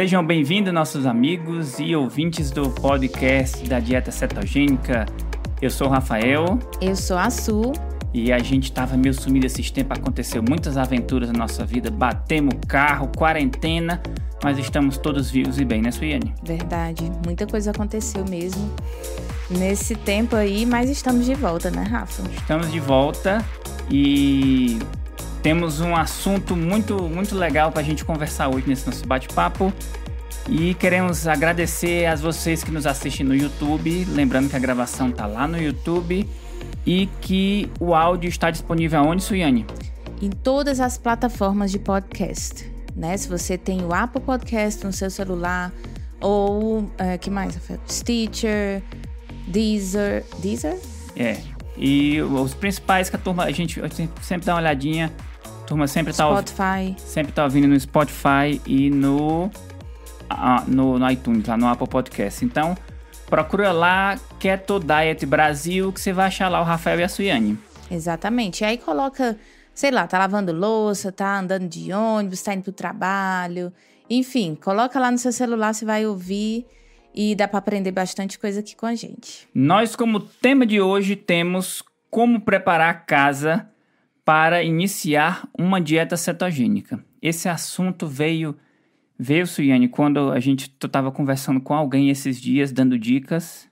Sejam 0.00 0.24
bem-vindos, 0.24 0.72
nossos 0.72 1.04
amigos 1.04 1.78
e 1.78 1.94
ouvintes 1.94 2.50
do 2.50 2.70
podcast 2.70 3.68
da 3.68 3.78
Dieta 3.78 4.10
Cetogênica. 4.10 5.04
Eu 5.60 5.68
sou 5.68 5.88
o 5.88 5.90
Rafael. 5.90 6.58
Eu 6.80 6.96
sou 6.96 7.18
a 7.18 7.28
Su. 7.28 7.70
E 8.14 8.32
a 8.32 8.38
gente 8.38 8.72
tava 8.72 8.96
meio 8.96 9.12
sumido 9.12 9.44
esses 9.44 9.70
tempos, 9.70 9.98
aconteceu 9.98 10.42
muitas 10.42 10.78
aventuras 10.78 11.30
na 11.30 11.40
nossa 11.40 11.66
vida, 11.66 11.90
batemos 11.90 12.54
carro, 12.66 13.10
quarentena, 13.14 14.00
mas 14.42 14.58
estamos 14.58 14.96
todos 14.96 15.30
vivos 15.30 15.60
e 15.60 15.66
bem, 15.66 15.82
né, 15.82 15.90
Suiane? 15.90 16.34
Verdade, 16.42 17.12
muita 17.22 17.46
coisa 17.46 17.70
aconteceu 17.70 18.24
mesmo 18.24 18.72
nesse 19.50 19.94
tempo 19.94 20.34
aí, 20.34 20.64
mas 20.64 20.88
estamos 20.88 21.26
de 21.26 21.34
volta, 21.34 21.70
né, 21.70 21.82
Rafa? 21.82 22.22
Estamos 22.38 22.72
de 22.72 22.80
volta 22.80 23.44
e 23.90 24.78
temos 25.42 25.80
um 25.80 25.96
assunto 25.96 26.54
muito, 26.54 27.02
muito 27.02 27.34
legal 27.34 27.72
para 27.72 27.80
a 27.80 27.84
gente 27.84 28.04
conversar 28.04 28.48
hoje 28.48 28.68
nesse 28.68 28.86
nosso 28.86 29.06
bate-papo. 29.06 29.72
E 30.48 30.74
queremos 30.74 31.26
agradecer 31.26 32.06
a 32.06 32.14
vocês 32.14 32.64
que 32.64 32.70
nos 32.70 32.86
assistem 32.86 33.24
no 33.24 33.34
YouTube. 33.34 34.04
Lembrando 34.08 34.48
que 34.50 34.56
a 34.56 34.58
gravação 34.58 35.10
tá 35.10 35.26
lá 35.26 35.46
no 35.46 35.60
YouTube 35.60 36.28
e 36.84 37.06
que 37.20 37.70
o 37.78 37.94
áudio 37.94 38.28
está 38.28 38.50
disponível 38.50 39.00
aonde, 39.00 39.22
Suiane? 39.22 39.66
Em 40.20 40.30
todas 40.30 40.80
as 40.80 40.98
plataformas 40.98 41.70
de 41.70 41.78
podcast. 41.78 42.70
Né? 42.94 43.16
Se 43.16 43.28
você 43.28 43.56
tem 43.56 43.84
o 43.84 43.94
Apple 43.94 44.20
Podcast 44.20 44.84
no 44.84 44.92
seu 44.92 45.10
celular, 45.10 45.72
ou 46.20 46.90
é, 46.98 47.16
que 47.16 47.30
mais? 47.30 47.58
Stitcher, 47.88 48.82
Deezer. 49.46 50.24
Deezer? 50.40 50.78
É. 51.16 51.38
E 51.76 52.20
os 52.20 52.52
principais 52.52 53.08
que 53.08 53.16
a 53.16 53.18
turma, 53.18 53.44
a 53.44 53.50
gente 53.52 53.80
sempre 54.20 54.46
dá 54.46 54.54
uma 54.54 54.60
olhadinha. 54.60 55.10
Turma 55.70 55.86
sempre 55.86 56.12
tá 56.12 56.24
Spotify. 56.24 56.96
Sempre 56.98 57.32
tá 57.32 57.44
ouvindo 57.44 57.68
no 57.68 57.78
Spotify 57.78 58.60
e 58.66 58.90
no, 58.90 59.48
no, 60.66 60.98
no 60.98 61.10
iTunes, 61.12 61.46
lá 61.46 61.56
no 61.56 61.68
Apple 61.68 61.86
Podcast. 61.86 62.44
Então, 62.44 62.76
procura 63.26 63.70
lá 63.70 64.18
Keto 64.40 64.80
Diet 64.80 65.24
Brasil, 65.24 65.92
que 65.92 66.00
você 66.00 66.12
vai 66.12 66.26
achar 66.26 66.48
lá 66.48 66.60
o 66.60 66.64
Rafael 66.64 66.98
e 66.98 67.04
a 67.04 67.08
Suiane. 67.08 67.56
Exatamente. 67.88 68.62
E 68.62 68.64
aí 68.64 68.78
coloca, 68.78 69.38
sei 69.72 69.92
lá, 69.92 70.08
tá 70.08 70.18
lavando 70.18 70.52
louça, 70.52 71.12
tá 71.12 71.38
andando 71.38 71.68
de 71.68 71.92
ônibus, 71.92 72.42
tá 72.42 72.52
indo 72.52 72.64
pro 72.64 72.72
trabalho. 72.72 73.72
Enfim, 74.10 74.56
coloca 74.60 74.98
lá 74.98 75.08
no 75.08 75.18
seu 75.18 75.30
celular, 75.30 75.72
você 75.72 75.84
vai 75.84 76.04
ouvir 76.04 76.66
e 77.14 77.36
dá 77.36 77.46
para 77.46 77.60
aprender 77.60 77.92
bastante 77.92 78.40
coisa 78.40 78.58
aqui 78.58 78.74
com 78.74 78.86
a 78.86 78.96
gente. 78.96 79.48
Nós, 79.54 79.94
como 79.94 80.18
tema 80.18 80.66
de 80.66 80.80
hoje, 80.80 81.14
temos 81.14 81.80
como 82.10 82.40
preparar 82.40 82.90
a 82.90 82.94
casa 82.94 83.70
para 84.30 84.62
iniciar 84.62 85.42
uma 85.58 85.80
dieta 85.80 86.16
cetogênica. 86.16 87.04
Esse 87.20 87.48
assunto 87.48 88.06
veio 88.06 88.56
veio, 89.18 89.44
Suiane, 89.44 89.88
quando 89.88 90.30
a 90.30 90.38
gente 90.38 90.70
tu 90.70 90.88
tava 90.88 91.10
conversando 91.10 91.60
com 91.60 91.74
alguém 91.74 92.10
esses 92.10 92.40
dias, 92.40 92.70
dando 92.70 92.96
dicas, 92.96 93.68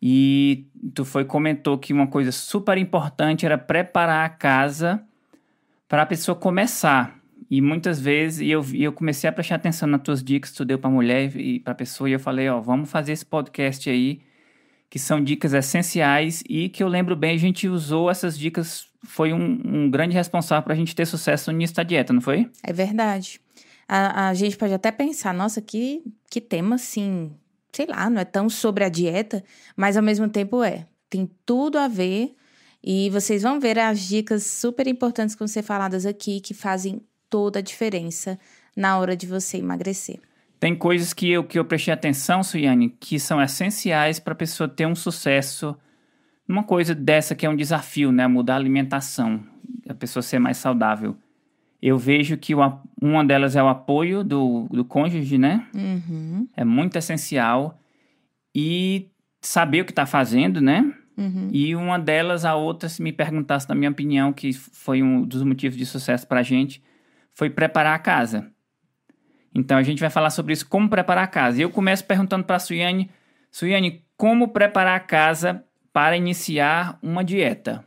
e 0.00 0.66
tu 0.94 1.06
foi 1.06 1.24
comentou 1.24 1.78
que 1.78 1.90
uma 1.90 2.06
coisa 2.06 2.30
super 2.30 2.76
importante 2.76 3.46
era 3.46 3.56
preparar 3.56 4.26
a 4.26 4.28
casa 4.28 5.02
para 5.88 6.02
a 6.02 6.06
pessoa 6.06 6.36
começar. 6.36 7.18
E 7.48 7.62
muitas 7.62 7.98
vezes 7.98 8.40
e 8.40 8.50
eu, 8.50 8.62
eu 8.74 8.92
comecei 8.92 9.30
a 9.30 9.32
prestar 9.32 9.54
atenção 9.54 9.88
nas 9.88 10.02
tuas 10.02 10.22
dicas 10.22 10.50
que 10.50 10.56
tu 10.58 10.66
deu 10.66 10.78
para 10.78 10.90
mulher 10.90 11.34
e 11.34 11.60
para 11.60 11.74
pessoa, 11.74 12.10
e 12.10 12.12
eu 12.12 12.20
falei, 12.20 12.46
ó, 12.46 12.60
vamos 12.60 12.90
fazer 12.90 13.12
esse 13.12 13.24
podcast 13.24 13.88
aí, 13.88 14.20
que 14.92 14.98
são 14.98 15.24
dicas 15.24 15.54
essenciais 15.54 16.44
e 16.46 16.68
que 16.68 16.82
eu 16.82 16.86
lembro 16.86 17.16
bem, 17.16 17.34
a 17.34 17.38
gente 17.38 17.66
usou 17.66 18.10
essas 18.10 18.38
dicas, 18.38 18.88
foi 19.02 19.32
um, 19.32 19.58
um 19.64 19.90
grande 19.90 20.12
responsável 20.12 20.62
para 20.62 20.74
a 20.74 20.76
gente 20.76 20.94
ter 20.94 21.06
sucesso 21.06 21.50
nisso 21.50 21.72
da 21.72 21.82
dieta, 21.82 22.12
não 22.12 22.20
foi? 22.20 22.50
É 22.62 22.74
verdade. 22.74 23.40
A, 23.88 24.28
a 24.28 24.34
gente 24.34 24.54
pode 24.54 24.74
até 24.74 24.92
pensar, 24.92 25.32
nossa, 25.32 25.62
que, 25.62 26.02
que 26.30 26.42
tema 26.42 26.74
assim, 26.74 27.32
sei 27.72 27.86
lá, 27.86 28.10
não 28.10 28.20
é 28.20 28.24
tão 28.26 28.50
sobre 28.50 28.84
a 28.84 28.90
dieta, 28.90 29.42
mas 29.74 29.96
ao 29.96 30.02
mesmo 30.02 30.28
tempo 30.28 30.62
é. 30.62 30.86
Tem 31.08 31.26
tudo 31.46 31.78
a 31.78 31.88
ver 31.88 32.36
e 32.84 33.08
vocês 33.08 33.40
vão 33.40 33.58
ver 33.58 33.78
as 33.78 33.98
dicas 33.98 34.44
super 34.44 34.86
importantes 34.86 35.34
que 35.34 35.38
vão 35.38 35.48
ser 35.48 35.62
faladas 35.62 36.04
aqui 36.04 36.38
que 36.38 36.52
fazem 36.52 37.00
toda 37.30 37.60
a 37.60 37.62
diferença 37.62 38.38
na 38.76 38.98
hora 38.98 39.16
de 39.16 39.26
você 39.26 39.56
emagrecer. 39.56 40.20
Tem 40.62 40.76
coisas 40.76 41.12
que 41.12 41.28
eu, 41.28 41.42
que 41.42 41.58
eu 41.58 41.64
prestei 41.64 41.92
atenção, 41.92 42.40
Suiane, 42.40 42.88
que 42.88 43.18
são 43.18 43.42
essenciais 43.42 44.20
para 44.20 44.32
a 44.32 44.36
pessoa 44.36 44.68
ter 44.68 44.86
um 44.86 44.94
sucesso 44.94 45.76
numa 46.46 46.62
coisa 46.62 46.94
dessa 46.94 47.34
que 47.34 47.44
é 47.44 47.50
um 47.50 47.56
desafio, 47.56 48.12
né? 48.12 48.28
Mudar 48.28 48.52
a 48.52 48.58
alimentação, 48.58 49.42
a 49.88 49.92
pessoa 49.92 50.22
ser 50.22 50.38
mais 50.38 50.58
saudável. 50.58 51.16
Eu 51.82 51.98
vejo 51.98 52.36
que 52.36 52.54
o, 52.54 52.60
uma 53.02 53.24
delas 53.24 53.56
é 53.56 53.62
o 53.62 53.66
apoio 53.66 54.22
do, 54.22 54.68
do 54.70 54.84
cônjuge, 54.84 55.36
né? 55.36 55.66
Uhum. 55.74 56.46
É 56.56 56.64
muito 56.64 56.96
essencial. 56.96 57.76
E 58.54 59.10
saber 59.40 59.80
o 59.80 59.84
que 59.84 59.90
está 59.90 60.06
fazendo, 60.06 60.60
né? 60.60 60.94
Uhum. 61.16 61.48
E 61.50 61.74
uma 61.74 61.98
delas, 61.98 62.44
a 62.44 62.54
outra, 62.54 62.88
se 62.88 63.02
me 63.02 63.12
perguntasse, 63.12 63.68
na 63.68 63.74
minha 63.74 63.90
opinião, 63.90 64.32
que 64.32 64.52
foi 64.52 65.02
um 65.02 65.22
dos 65.22 65.42
motivos 65.42 65.76
de 65.76 65.84
sucesso 65.84 66.24
para 66.24 66.38
a 66.38 66.44
gente, 66.44 66.80
foi 67.32 67.50
preparar 67.50 67.96
a 67.96 67.98
casa. 67.98 68.51
Então 69.54 69.76
a 69.76 69.82
gente 69.82 70.00
vai 70.00 70.10
falar 70.10 70.30
sobre 70.30 70.52
isso, 70.52 70.66
como 70.66 70.88
preparar 70.88 71.24
a 71.24 71.28
casa. 71.28 71.58
E 71.58 71.62
eu 71.62 71.70
começo 71.70 72.04
perguntando 72.04 72.44
para 72.44 72.56
a 72.56 72.60
Suiane, 72.60 73.10
Suiane, 73.50 74.04
como 74.16 74.48
preparar 74.48 74.96
a 74.96 75.00
casa 75.00 75.64
para 75.92 76.16
iniciar 76.16 76.98
uma 77.02 77.22
dieta? 77.22 77.84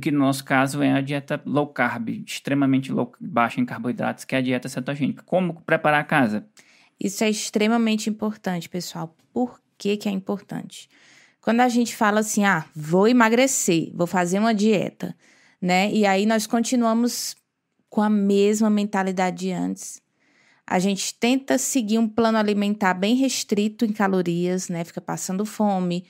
Que 0.00 0.10
no 0.10 0.20
nosso 0.20 0.44
caso 0.44 0.82
é 0.82 0.92
a 0.92 1.00
dieta 1.00 1.40
low 1.44 1.66
carb, 1.68 2.08
extremamente 2.26 2.92
low, 2.92 3.12
baixa 3.20 3.60
em 3.60 3.64
carboidratos, 3.64 4.24
que 4.24 4.34
é 4.34 4.38
a 4.38 4.42
dieta 4.42 4.68
cetogênica. 4.68 5.22
Como 5.24 5.60
preparar 5.62 6.00
a 6.00 6.04
casa? 6.04 6.46
Isso 7.00 7.22
é 7.22 7.30
extremamente 7.30 8.10
importante, 8.10 8.68
pessoal. 8.68 9.14
Por 9.32 9.60
que, 9.76 9.96
que 9.96 10.08
é 10.08 10.12
importante? 10.12 10.88
Quando 11.40 11.60
a 11.60 11.68
gente 11.68 11.94
fala 11.94 12.20
assim, 12.20 12.44
ah, 12.44 12.64
vou 12.74 13.06
emagrecer, 13.06 13.90
vou 13.94 14.06
fazer 14.06 14.38
uma 14.38 14.52
dieta, 14.52 15.16
né? 15.62 15.90
E 15.92 16.04
aí 16.04 16.26
nós 16.26 16.46
continuamos 16.46 17.36
com 17.88 18.02
a 18.02 18.10
mesma 18.10 18.68
mentalidade 18.68 19.38
de 19.38 19.52
antes. 19.52 20.02
A 20.70 20.78
gente 20.78 21.14
tenta 21.14 21.56
seguir 21.56 21.98
um 21.98 22.06
plano 22.06 22.36
alimentar 22.36 22.92
bem 22.92 23.14
restrito 23.16 23.86
em 23.86 23.92
calorias, 23.92 24.68
né? 24.68 24.84
Fica 24.84 25.00
passando 25.00 25.46
fome. 25.46 26.04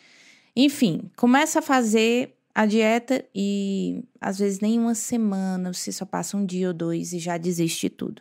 Enfim, 0.57 1.09
começa 1.17 1.61
a 1.61 1.63
fazer 1.63 2.35
a 2.53 2.67
dieta 2.67 3.25
e 3.33 4.03
às 4.21 4.37
vezes 4.37 4.59
nem 4.59 4.77
uma 4.77 4.97
semana, 4.97 5.73
você 5.73 5.93
só 5.93 6.05
passa 6.05 6.37
um 6.37 6.45
dia 6.45 6.67
ou 6.67 6.75
dois 6.75 7.13
e 7.13 7.21
já 7.21 7.39
desiste 7.39 7.83
de 7.83 7.91
tudo. 7.91 8.21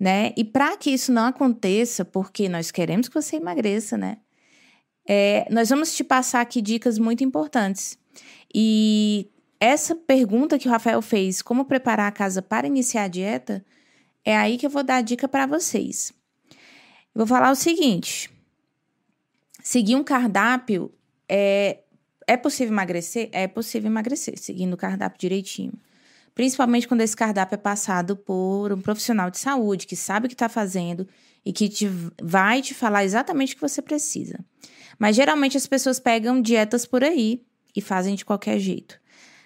Né? 0.00 0.32
E 0.38 0.42
para 0.42 0.74
que 0.74 0.90
isso 0.90 1.12
não 1.12 1.26
aconteça, 1.26 2.02
porque 2.02 2.48
nós 2.48 2.70
queremos 2.70 3.08
que 3.08 3.14
você 3.14 3.36
emagreça, 3.36 3.98
né? 3.98 4.16
É, 5.06 5.46
nós 5.50 5.68
vamos 5.68 5.94
te 5.94 6.02
passar 6.02 6.40
aqui 6.40 6.62
dicas 6.62 6.98
muito 6.98 7.22
importantes. 7.22 7.98
E 8.54 9.28
essa 9.60 9.94
pergunta 9.94 10.58
que 10.58 10.66
o 10.66 10.70
Rafael 10.70 11.02
fez, 11.02 11.42
como 11.42 11.66
preparar 11.66 12.08
a 12.08 12.12
casa 12.12 12.40
para 12.40 12.66
iniciar 12.66 13.04
a 13.04 13.08
dieta, 13.08 13.62
é 14.24 14.36
aí 14.36 14.56
que 14.56 14.66
eu 14.66 14.70
vou 14.70 14.82
dar 14.82 14.96
a 14.96 15.02
dica 15.02 15.28
para 15.28 15.46
vocês. 15.46 16.12
Eu 17.14 17.18
vou 17.18 17.26
falar 17.26 17.50
o 17.50 17.56
seguinte: 17.56 18.30
seguir 19.62 19.96
um 19.96 20.04
cardápio 20.04 20.92
é, 21.28 21.80
é 22.26 22.36
possível 22.36 22.72
emagrecer? 22.72 23.28
É 23.32 23.46
possível 23.48 23.90
emagrecer, 23.90 24.38
seguindo 24.38 24.74
o 24.74 24.76
cardápio 24.76 25.18
direitinho. 25.18 25.72
Principalmente 26.34 26.88
quando 26.88 27.02
esse 27.02 27.16
cardápio 27.16 27.56
é 27.56 27.58
passado 27.58 28.16
por 28.16 28.72
um 28.72 28.80
profissional 28.80 29.30
de 29.30 29.38
saúde 29.38 29.86
que 29.86 29.96
sabe 29.96 30.26
o 30.26 30.28
que 30.28 30.34
está 30.34 30.48
fazendo 30.48 31.06
e 31.44 31.52
que 31.52 31.68
te, 31.68 31.90
vai 32.22 32.62
te 32.62 32.72
falar 32.72 33.04
exatamente 33.04 33.52
o 33.52 33.56
que 33.56 33.60
você 33.60 33.82
precisa. 33.82 34.38
Mas 34.98 35.16
geralmente 35.16 35.58
as 35.58 35.66
pessoas 35.66 36.00
pegam 36.00 36.40
dietas 36.40 36.86
por 36.86 37.04
aí 37.04 37.44
e 37.76 37.82
fazem 37.82 38.14
de 38.14 38.24
qualquer 38.24 38.58
jeito 38.58 39.01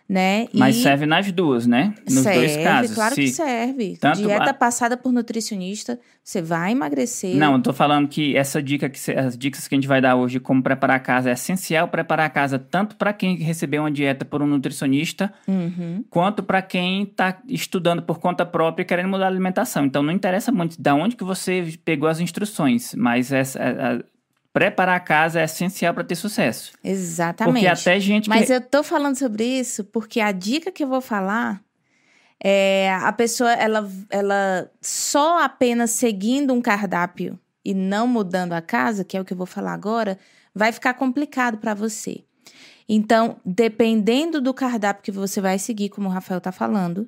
né? 0.09 0.47
Mas 0.53 0.77
serve 0.77 1.05
nas 1.05 1.31
duas, 1.33 1.67
né? 1.67 1.95
Nos 2.05 2.23
serve, 2.23 2.39
dois 2.39 2.57
casos. 2.59 2.95
Claro 2.95 3.15
Se... 3.15 3.21
que 3.23 3.29
serve. 3.29 3.99
Dieta 4.17 4.51
a... 4.51 4.55
passada 4.55 4.97
por 4.97 5.13
nutricionista, 5.13 5.99
você 6.23 6.41
vai 6.41 6.73
emagrecer. 6.73 7.35
Não, 7.35 7.55
eu 7.55 7.63
tô 7.63 7.73
falando 7.73 8.09
que 8.09 8.37
essa 8.37 8.63
dica, 8.63 8.89
que 8.89 9.11
as 9.11 9.37
dicas 9.37 9.67
que 9.67 9.75
a 9.75 9.77
gente 9.77 9.89
vai 9.89 10.01
dar 10.01 10.15
hoje, 10.15 10.39
como 10.39 10.63
preparar 10.63 10.97
a 10.97 11.01
casa, 11.01 11.31
é 11.31 11.33
essencial 11.33 11.89
preparar 11.89 12.27
a 12.27 12.31
casa 12.31 12.59
tanto 12.59 12.97
para 12.97 13.13
quem 13.13 13.37
recebeu 13.37 13.83
uma 13.83 13.91
dieta 13.91 14.25
por 14.25 14.43
um 14.43 14.47
nutricionista, 14.47 15.33
uhum. 15.47 16.05
quanto 16.09 16.43
para 16.43 16.63
quem 16.63 17.03
está 17.03 17.39
estudando 17.49 18.03
por 18.03 18.19
conta 18.21 18.47
própria 18.47 18.83
e 18.83 18.87
querendo 18.87 19.09
mudar 19.09 19.25
a 19.25 19.29
alimentação. 19.29 19.85
Então 19.85 20.03
não 20.03 20.13
interessa 20.13 20.53
muito 20.53 20.81
de 20.81 20.91
onde 20.91 21.17
que 21.17 21.25
você 21.25 21.77
pegou 21.85 22.09
as 22.09 22.21
instruções, 22.21 22.95
mas 22.95 23.33
essa, 23.33 24.05
preparar 24.57 24.97
a 24.97 25.01
casa 25.01 25.39
é 25.39 25.45
essencial 25.45 25.93
para 25.93 26.03
ter 26.03 26.15
sucesso. 26.15 26.73
Exatamente. 26.83 27.53
Porque 27.53 27.67
até 27.67 28.01
gente. 28.01 28.27
Mas 28.27 28.49
eu 28.49 28.59
tô 28.59 28.83
falando 28.83 29.15
sobre 29.15 29.45
isso 29.45 29.85
porque 29.85 30.19
a 30.19 30.33
dica 30.33 30.73
que 30.73 30.83
eu 30.83 30.89
vou 30.89 31.03
falar 31.03 31.61
é 32.43 32.91
a 33.03 33.13
pessoa, 33.13 33.53
ela, 33.53 33.87
ela 34.09 34.71
só 34.81 35.43
apenas 35.43 35.91
seguindo 35.91 36.55
um 36.55 36.63
cardápio 36.63 37.39
e 37.63 37.75
não 37.75 38.07
mudando 38.07 38.55
a 38.55 38.63
casa, 38.63 39.05
que 39.05 39.15
é 39.15 39.21
o 39.21 39.27
que 39.27 39.35
eu 39.35 39.37
vou 39.37 39.47
falar 39.47 39.75
agora, 39.75 40.19
vai 40.55 40.73
ficar 40.73 40.95
complicado 40.95 41.59
para 41.59 41.75
você. 41.75 42.25
Então, 42.89 43.39
dependendo 43.45 44.41
do 44.41 44.55
cardápio 44.55 45.03
que 45.03 45.13
você 45.13 45.39
vai 45.39 45.59
seguir, 45.59 45.91
como 45.91 46.09
o 46.09 46.11
Rafael 46.11 46.41
tá 46.41 46.51
falando, 46.51 47.07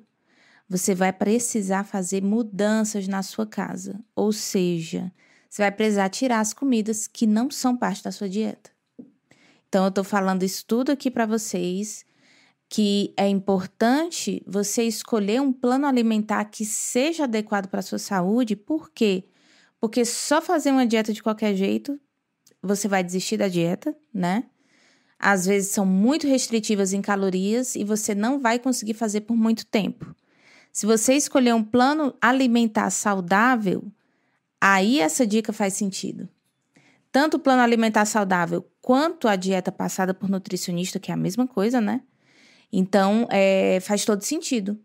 você 0.69 0.95
vai 0.95 1.15
precisar 1.15 1.85
fazer 1.85 2.23
mudanças 2.23 3.09
na 3.09 3.23
sua 3.23 3.47
casa. 3.47 3.99
Ou 4.15 4.33
seja, 4.33 5.11
você 5.49 5.63
vai 5.63 5.73
precisar 5.73 6.09
tirar 6.09 6.41
as 6.41 6.53
comidas 6.53 7.07
que 7.07 7.27
não 7.27 7.51
são 7.51 7.77
parte 7.77 8.03
da 8.03 8.13
sua 8.13 8.29
dieta. 8.29 8.71
Então, 9.69 9.85
eu 9.85 9.91
tô 9.91 10.03
falando 10.03 10.43
isso 10.43 10.65
tudo 10.67 10.91
aqui 10.91 11.11
para 11.11 11.27
vocês, 11.27 12.05
que 12.69 13.13
é 13.17 13.29
importante 13.29 14.43
você 14.47 14.83
escolher 14.83 15.41
um 15.41 15.53
plano 15.53 15.87
alimentar 15.87 16.45
que 16.47 16.65
seja 16.65 17.25
adequado 17.25 17.69
para 17.69 17.83
sua 17.83 17.99
saúde, 17.99 18.57
por 18.57 18.91
quê? 18.91 19.25
Porque 19.81 20.05
só 20.05 20.43
fazer 20.43 20.71
uma 20.71 20.87
dieta 20.87 21.13
de 21.13 21.23
qualquer 21.23 21.55
jeito, 21.55 21.99
você 22.63 22.89
vai 22.89 23.03
desistir 23.03 23.37
da 23.37 23.49
dieta, 23.49 23.97
né? 24.13 24.45
Às 25.19 25.47
vezes 25.47 25.73
são 25.73 25.85
muito 25.85 26.27
restritivas 26.27 26.93
em 26.93 27.03
calorias 27.03 27.75
e 27.75 27.85
você 27.85 28.15
não 28.15 28.39
vai 28.39 28.59
conseguir 28.59 28.95
fazer 28.95 29.23
por 29.23 29.37
muito 29.37 29.67
tempo. 29.67 30.15
Se 30.73 30.87
você 30.87 31.15
escolher 31.15 31.55
um 31.55 31.65
plano 31.65 32.15
alimentar 32.21 32.91
saudável, 32.91 33.91
aí 34.61 35.01
essa 35.01 35.27
dica 35.27 35.53
faz 35.53 35.75
sentido. 35.75 36.29
Tanto 37.11 37.37
o 37.37 37.41
plano 37.41 37.63
alimentar 37.63 38.05
saudável 38.05 38.69
quanto 38.81 39.29
a 39.29 39.37
dieta 39.37 39.73
passada 39.73 40.13
por 40.13 40.29
nutricionista, 40.29 40.99
que 40.99 41.11
é 41.11 41.15
a 41.15 41.17
mesma 41.17 41.47
coisa, 41.47 41.81
né? 41.81 42.03
Então, 42.73 43.27
é, 43.31 43.79
faz 43.81 44.05
todo 44.05 44.23
sentido. 44.23 44.79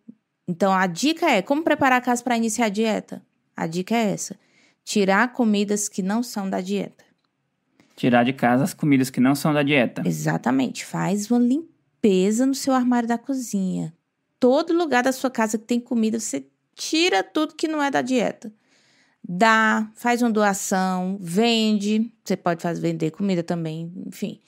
Então, 0.48 0.72
a 0.72 0.88
dica 0.88 1.30
é 1.30 1.42
como 1.42 1.64
preparar 1.64 2.00
a 2.00 2.02
casa 2.02 2.24
para 2.24 2.38
iniciar 2.38 2.68
a 2.68 2.70
dieta. 2.70 3.22
A 3.56 3.68
dica 3.68 3.96
é 3.96 4.12
essa: 4.12 4.40
tirar 4.84 5.34
comidas 5.34 5.90
que 5.90 6.02
não 6.02 6.24
são 6.24 6.50
da 6.50 6.62
dieta. 6.62 7.04
Tirar 7.96 8.24
de 8.24 8.34
casa 8.34 8.64
as 8.64 8.74
comidas 8.74 9.10
que 9.10 9.20
não 9.20 9.36
são 9.36 9.54
da 9.54 9.62
dieta. 9.62 10.02
Exatamente. 10.06 10.86
Faz 10.86 11.30
uma 11.30 11.40
limpeza 11.40 12.46
no 12.46 12.56
seu 12.56 12.74
armário 12.74 13.08
da 13.08 13.18
cozinha 13.18 13.94
todo 14.44 14.74
lugar 14.74 15.02
da 15.04 15.14
sua 15.14 15.32
casa 15.32 15.58
que 15.58 15.64
tem 15.64 15.80
comida, 15.80 16.20
você 16.20 16.46
tira 16.76 17.24
tudo 17.24 17.56
que 17.56 17.66
não 17.66 17.82
é 17.82 17.90
da 17.90 18.02
dieta. 18.02 18.52
Dá, 19.28 19.90
faz 19.96 20.22
uma 20.22 20.32
doação, 20.32 21.18
vende. 21.20 22.12
Você 22.24 22.36
pode 22.36 22.62
fazer 22.62 22.82
vender 22.82 23.12
comida 23.12 23.42
também, 23.42 23.92
enfim. 24.06 24.40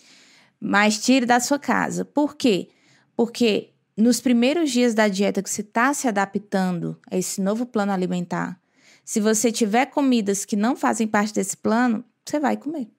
Mas 0.59 0.99
tire 1.03 1.25
da 1.25 1.39
sua 1.39 1.57
casa. 1.57 2.03
Por 2.03 2.35
quê? 2.35 2.69
Porque 3.15 3.71
nos 3.95 4.19
primeiros 4.19 4.71
dias 4.71 4.93
da 4.93 5.07
dieta 5.07 5.41
que 5.41 5.49
você 5.49 5.61
está 5.61 5.93
se 5.93 6.07
adaptando 6.07 6.99
a 7.09 7.17
esse 7.17 7.41
novo 7.41 7.65
plano 7.65 7.91
alimentar, 7.91 8.59
se 9.03 9.21
você 9.21 9.51
tiver 9.51 9.85
comidas 9.85 10.43
que 10.43 10.55
não 10.55 10.75
fazem 10.75 11.07
parte 11.07 11.33
desse 11.33 11.55
plano, 11.55 12.03
você 12.25 12.39
vai 12.39 12.57
comer. 12.57 12.89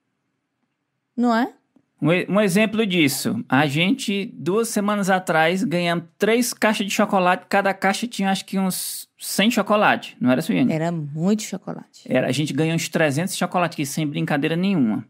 Não 1.15 1.35
é? 1.35 1.53
Um, 2.01 2.39
exemplo 2.39 2.85
disso, 2.85 3.43
a 3.49 3.65
gente, 3.65 4.31
duas 4.35 4.69
semanas 4.69 5.09
atrás, 5.09 5.63
ganhamos 5.63 6.05
três 6.17 6.53
caixas 6.53 6.85
de 6.85 6.93
chocolate, 6.93 7.47
cada 7.49 7.73
caixa 7.73 8.07
tinha 8.07 8.29
acho 8.29 8.45
que 8.45 8.59
uns 8.59 9.06
100 9.17 9.51
chocolate, 9.51 10.15
não 10.21 10.31
era, 10.31 10.41
Suíne? 10.41 10.71
Era 10.71 10.91
muito 10.91 11.43
chocolate. 11.43 12.03
Era, 12.05 12.27
a 12.27 12.31
gente 12.31 12.53
ganhou 12.53 12.75
uns 12.75 12.87
300 12.87 13.35
chocolate 13.35 13.73
aqui, 13.73 13.85
sem 13.85 14.05
brincadeira 14.05 14.55
nenhuma. 14.55 15.05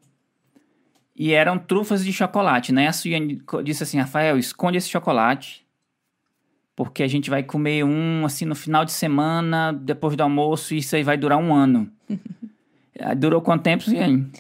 E 1.16 1.34
eram 1.34 1.58
trufas 1.58 2.06
de 2.06 2.14
chocolate, 2.14 2.72
né? 2.72 2.88
A 2.88 2.94
Suíne 2.94 3.42
disse 3.64 3.84
assim, 3.84 3.98
Rafael, 4.00 4.38
esconde 4.38 4.78
esse 4.78 4.88
chocolate, 4.88 5.66
porque 6.76 7.04
a 7.04 7.08
gente 7.08 7.30
vai 7.30 7.44
comer 7.44 7.84
um, 7.84 8.26
assim, 8.26 8.46
no 8.46 8.56
final 8.56 8.86
de 8.86 8.92
semana, 8.92 9.74
depois 9.74 10.16
do 10.16 10.22
almoço, 10.22 10.74
e 10.74 10.78
isso 10.78 10.96
aí 10.96 11.04
vai 11.04 11.18
durar 11.18 11.38
um 11.38 11.54
ano. 11.54 11.92
Durou 13.18 13.42
quanto 13.42 13.64
tempo, 13.64 13.84
Suíne? 13.84 14.32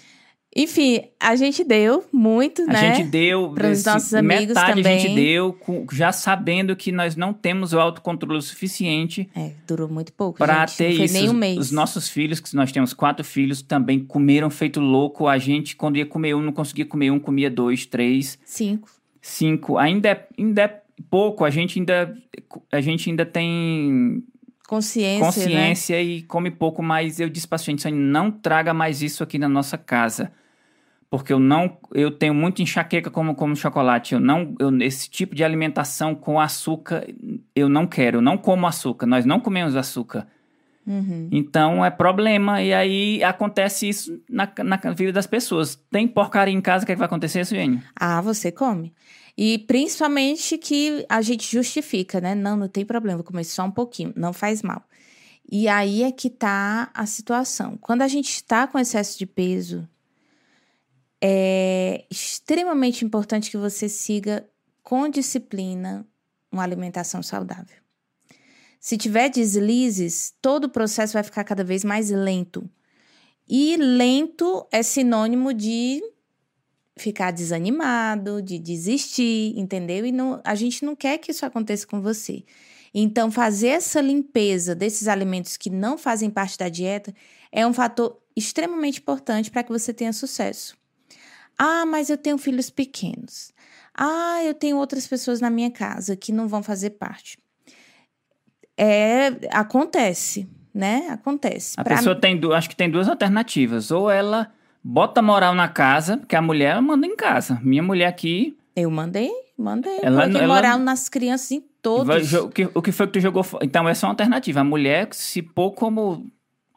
Enfim, 0.59 1.01
a 1.19 1.35
gente 1.35 1.63
deu 1.63 2.03
muito, 2.11 2.63
a 2.63 2.65
né? 2.65 2.79
A 2.79 2.95
gente 2.95 3.07
deu. 3.07 3.51
Para 3.53 3.69
os 3.69 3.85
nossos 3.85 4.11
amigos 4.11 4.47
metade 4.47 4.81
também. 4.81 4.97
a 4.97 4.99
gente 4.99 5.13
deu, 5.13 5.55
já 5.91 6.11
sabendo 6.11 6.75
que 6.75 6.91
nós 6.91 7.15
não 7.15 7.31
temos 7.31 7.73
o 7.73 7.79
autocontrole 7.79 8.41
suficiente. 8.41 9.29
É, 9.35 9.51
durou 9.67 9.87
muito 9.87 10.11
pouco. 10.11 10.39
Para 10.39 10.65
ter 10.65 10.89
isso. 10.89 11.13
Nem 11.13 11.29
um 11.29 11.33
mês. 11.33 11.59
Os 11.59 11.71
nossos 11.71 12.09
filhos, 12.09 12.39
que 12.39 12.55
nós 12.55 12.71
temos 12.71 12.91
quatro 12.91 13.23
filhos, 13.23 13.61
também 13.61 14.03
comeram 14.03 14.49
feito 14.49 14.79
louco. 14.79 15.27
A 15.27 15.37
gente, 15.37 15.75
quando 15.75 15.97
ia 15.97 16.07
comer 16.07 16.33
um, 16.33 16.41
não 16.41 16.51
conseguia 16.51 16.87
comer 16.87 17.11
um, 17.11 17.19
comia 17.19 17.51
dois, 17.51 17.85
três. 17.85 18.39
Cinco. 18.43 18.89
Cinco. 19.21 19.77
Ainda 19.77 20.09
é, 20.09 20.27
ainda 20.39 20.63
é 20.63 20.81
pouco. 21.07 21.45
A 21.45 21.51
gente 21.51 21.77
ainda, 21.77 22.17
a 22.71 22.81
gente 22.81 23.07
ainda 23.11 23.27
tem 23.27 24.23
consciência, 24.67 25.23
consciência 25.23 25.95
né? 25.97 26.03
e 26.03 26.21
come 26.23 26.49
pouco, 26.49 26.81
mas 26.81 27.19
eu 27.19 27.29
disse 27.29 27.47
para 27.47 27.57
a 27.57 27.59
gente, 27.59 27.91
não 27.91 28.31
traga 28.31 28.73
mais 28.73 29.03
isso 29.03 29.21
aqui 29.21 29.37
na 29.37 29.47
nossa 29.47 29.77
casa 29.77 30.31
porque 31.09 31.31
eu 31.31 31.39
não 31.39 31.77
eu 31.93 32.11
tenho 32.11 32.33
muita 32.33 32.61
enxaqueca 32.61 33.09
como 33.09 33.35
como 33.35 33.55
chocolate. 33.55 34.13
Eu 34.13 34.19
não 34.19 34.55
eu, 34.59 34.75
esse 34.81 35.09
tipo 35.09 35.33
de 35.33 35.43
alimentação 35.43 36.13
com 36.13 36.39
açúcar 36.39 37.07
eu 37.55 37.69
não 37.69 37.87
quero. 37.87 38.17
Eu 38.17 38.21
não 38.21 38.37
como 38.37 38.67
açúcar. 38.67 39.05
Nós 39.05 39.25
não 39.25 39.39
comemos 39.39 39.75
açúcar. 39.75 40.27
Uhum. 40.85 41.27
então 41.33 41.83
é 41.83 41.89
problema. 41.89 42.61
E 42.61 42.73
aí 42.73 43.23
acontece 43.23 43.89
isso 43.89 44.21
na, 44.29 44.49
na 44.63 44.77
vida 44.93 45.11
das 45.11 45.27
pessoas. 45.27 45.75
Tem 45.91 46.07
porcaria 46.07 46.53
em 46.53 46.61
casa 46.61 46.83
o 46.83 46.85
que, 46.85 46.93
é 46.93 46.95
que 46.95 46.99
vai 46.99 47.07
acontecer 47.07 47.45
Suene? 47.45 47.81
ah 47.95 48.21
você 48.21 48.51
come. 48.51 48.93
E 49.37 49.59
principalmente 49.59 50.57
que 50.57 51.05
a 51.07 51.21
gente 51.21 51.49
justifica 51.49 52.19
né? 52.19 52.33
Não 52.35 52.55
não 52.57 52.67
tem 52.67 52.85
problema 52.85 53.17
vou 53.17 53.25
comer 53.25 53.43
só 53.43 53.63
um 53.63 53.71
pouquinho 53.71 54.13
não 54.15 54.33
faz 54.33 54.61
mal. 54.61 54.81
E 55.49 55.69
aí 55.69 56.03
é 56.03 56.11
que 56.11 56.29
tá 56.29 56.89
a 56.93 57.05
situação. 57.05 57.77
Quando 57.79 58.01
a 58.01 58.07
gente 58.07 58.29
está 58.29 58.67
com 58.67 58.77
excesso 58.77 59.17
de 59.17 59.25
peso 59.25 59.87
é 61.21 62.05
extremamente 62.09 63.03
importante 63.03 63.49
que 63.49 63.57
você 63.57 63.89
siga 63.89 64.47
com 64.83 65.09
disciplina 65.09 66.07
uma 66.51 66.63
alimentação 66.63 67.21
saudável. 67.21 67.75
Se 68.79 68.97
tiver 68.97 69.29
deslizes, 69.29 70.33
todo 70.41 70.65
o 70.65 70.69
processo 70.69 71.13
vai 71.13 71.23
ficar 71.23 71.43
cada 71.43 71.63
vez 71.63 71.83
mais 71.83 72.09
lento. 72.09 72.69
E 73.49 73.75
lento 73.77 74.65
é 74.71 74.83
sinônimo 74.83 75.53
de 75.53 76.01
ficar 76.97 77.31
desanimado, 77.31 78.41
de 78.41 78.59
desistir, 78.59 79.53
entendeu? 79.57 80.05
E 80.05 80.11
não, 80.11 80.41
a 80.43 80.55
gente 80.55 80.85
não 80.85 80.95
quer 80.95 81.17
que 81.17 81.31
isso 81.31 81.45
aconteça 81.45 81.85
com 81.85 82.01
você. 82.01 82.43
Então, 82.93 83.31
fazer 83.31 83.67
essa 83.67 84.01
limpeza 84.01 84.73
desses 84.73 85.07
alimentos 85.07 85.57
que 85.57 85.69
não 85.69 85.97
fazem 85.97 86.29
parte 86.29 86.57
da 86.57 86.69
dieta 86.69 87.13
é 87.51 87.65
um 87.65 87.73
fator 87.73 88.17
extremamente 88.35 88.99
importante 88.99 89.51
para 89.51 89.63
que 89.63 89.71
você 89.71 89.93
tenha 89.93 90.13
sucesso. 90.13 90.77
Ah, 91.57 91.85
mas 91.85 92.09
eu 92.09 92.17
tenho 92.17 92.37
filhos 92.37 92.69
pequenos. 92.69 93.51
Ah, 93.97 94.43
eu 94.43 94.53
tenho 94.53 94.77
outras 94.77 95.07
pessoas 95.07 95.41
na 95.41 95.49
minha 95.49 95.71
casa 95.71 96.15
que 96.15 96.31
não 96.31 96.47
vão 96.47 96.61
fazer 96.61 96.91
parte. 96.91 97.37
É, 98.77 99.29
acontece, 99.51 100.47
né? 100.71 101.07
Acontece. 101.09 101.73
A 101.77 101.83
pra... 101.83 101.95
pessoa 101.95 102.15
tem, 102.15 102.39
acho 102.53 102.69
que 102.69 102.75
tem 102.75 102.91
duas 102.91 103.09
alternativas. 103.09 103.89
Ou 103.89 104.11
ela 104.11 104.51
bota 104.83 105.21
moral 105.21 105.55
na 105.55 105.67
casa, 105.67 106.17
porque 106.17 106.35
a 106.35 106.41
mulher 106.41 106.79
manda 106.79 107.07
em 107.07 107.15
casa. 107.15 107.59
Minha 107.63 107.81
mulher 107.81 108.05
aqui. 108.05 108.55
Eu 108.75 108.91
mandei, 108.91 109.31
mandei. 109.57 109.97
Ela, 110.03 110.25
ela 110.25 110.47
moral 110.47 110.77
nas 110.77 111.09
crianças 111.09 111.51
em 111.51 111.63
todos. 111.81 112.33
O 112.33 112.49
que, 112.49 112.69
o 112.71 112.81
que 112.83 112.91
foi 112.91 113.07
que 113.07 113.13
tu 113.13 113.19
jogou? 113.19 113.43
Então, 113.63 113.89
essa 113.89 114.05
é 114.05 114.07
uma 114.07 114.13
alternativa. 114.13 114.59
A 114.59 114.63
mulher 114.63 115.07
se 115.11 115.41
pôr 115.41 115.71
como, 115.71 116.27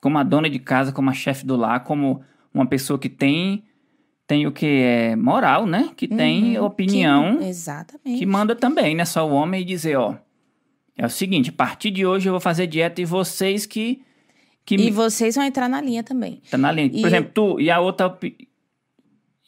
como 0.00 0.16
a 0.16 0.22
dona 0.22 0.48
de 0.48 0.58
casa, 0.58 0.90
como 0.90 1.10
a 1.10 1.12
chefe 1.12 1.44
do 1.44 1.54
lar, 1.54 1.84
como 1.84 2.24
uma 2.54 2.64
pessoa 2.64 2.98
que 2.98 3.10
tem 3.10 3.62
tem 4.30 4.46
o 4.46 4.52
que 4.52 4.64
é 4.64 5.16
moral, 5.16 5.66
né? 5.66 5.90
Que 5.96 6.06
tem 6.06 6.56
uhum, 6.56 6.64
opinião. 6.64 7.38
Que, 7.38 7.46
exatamente. 7.46 8.20
Que 8.20 8.24
manda 8.24 8.54
também, 8.54 8.94
né? 8.94 9.04
Só 9.04 9.28
o 9.28 9.32
homem 9.32 9.66
dizer, 9.66 9.96
ó. 9.96 10.14
É 10.96 11.04
o 11.04 11.10
seguinte, 11.10 11.50
a 11.50 11.52
partir 11.52 11.90
de 11.90 12.06
hoje 12.06 12.28
eu 12.28 12.32
vou 12.32 12.40
fazer 12.40 12.68
dieta 12.68 13.00
e 13.00 13.04
vocês 13.04 13.66
que. 13.66 14.02
que 14.64 14.76
e 14.76 14.78
me... 14.78 14.90
vocês 14.92 15.34
vão 15.34 15.44
entrar 15.44 15.68
na 15.68 15.80
linha 15.80 16.04
também. 16.04 16.40
Tá 16.48 16.56
na 16.56 16.70
linha. 16.70 16.90
Por 16.90 17.08
exemplo, 17.08 17.32
tu 17.34 17.60
e 17.60 17.72
a 17.72 17.80
outra. 17.80 18.16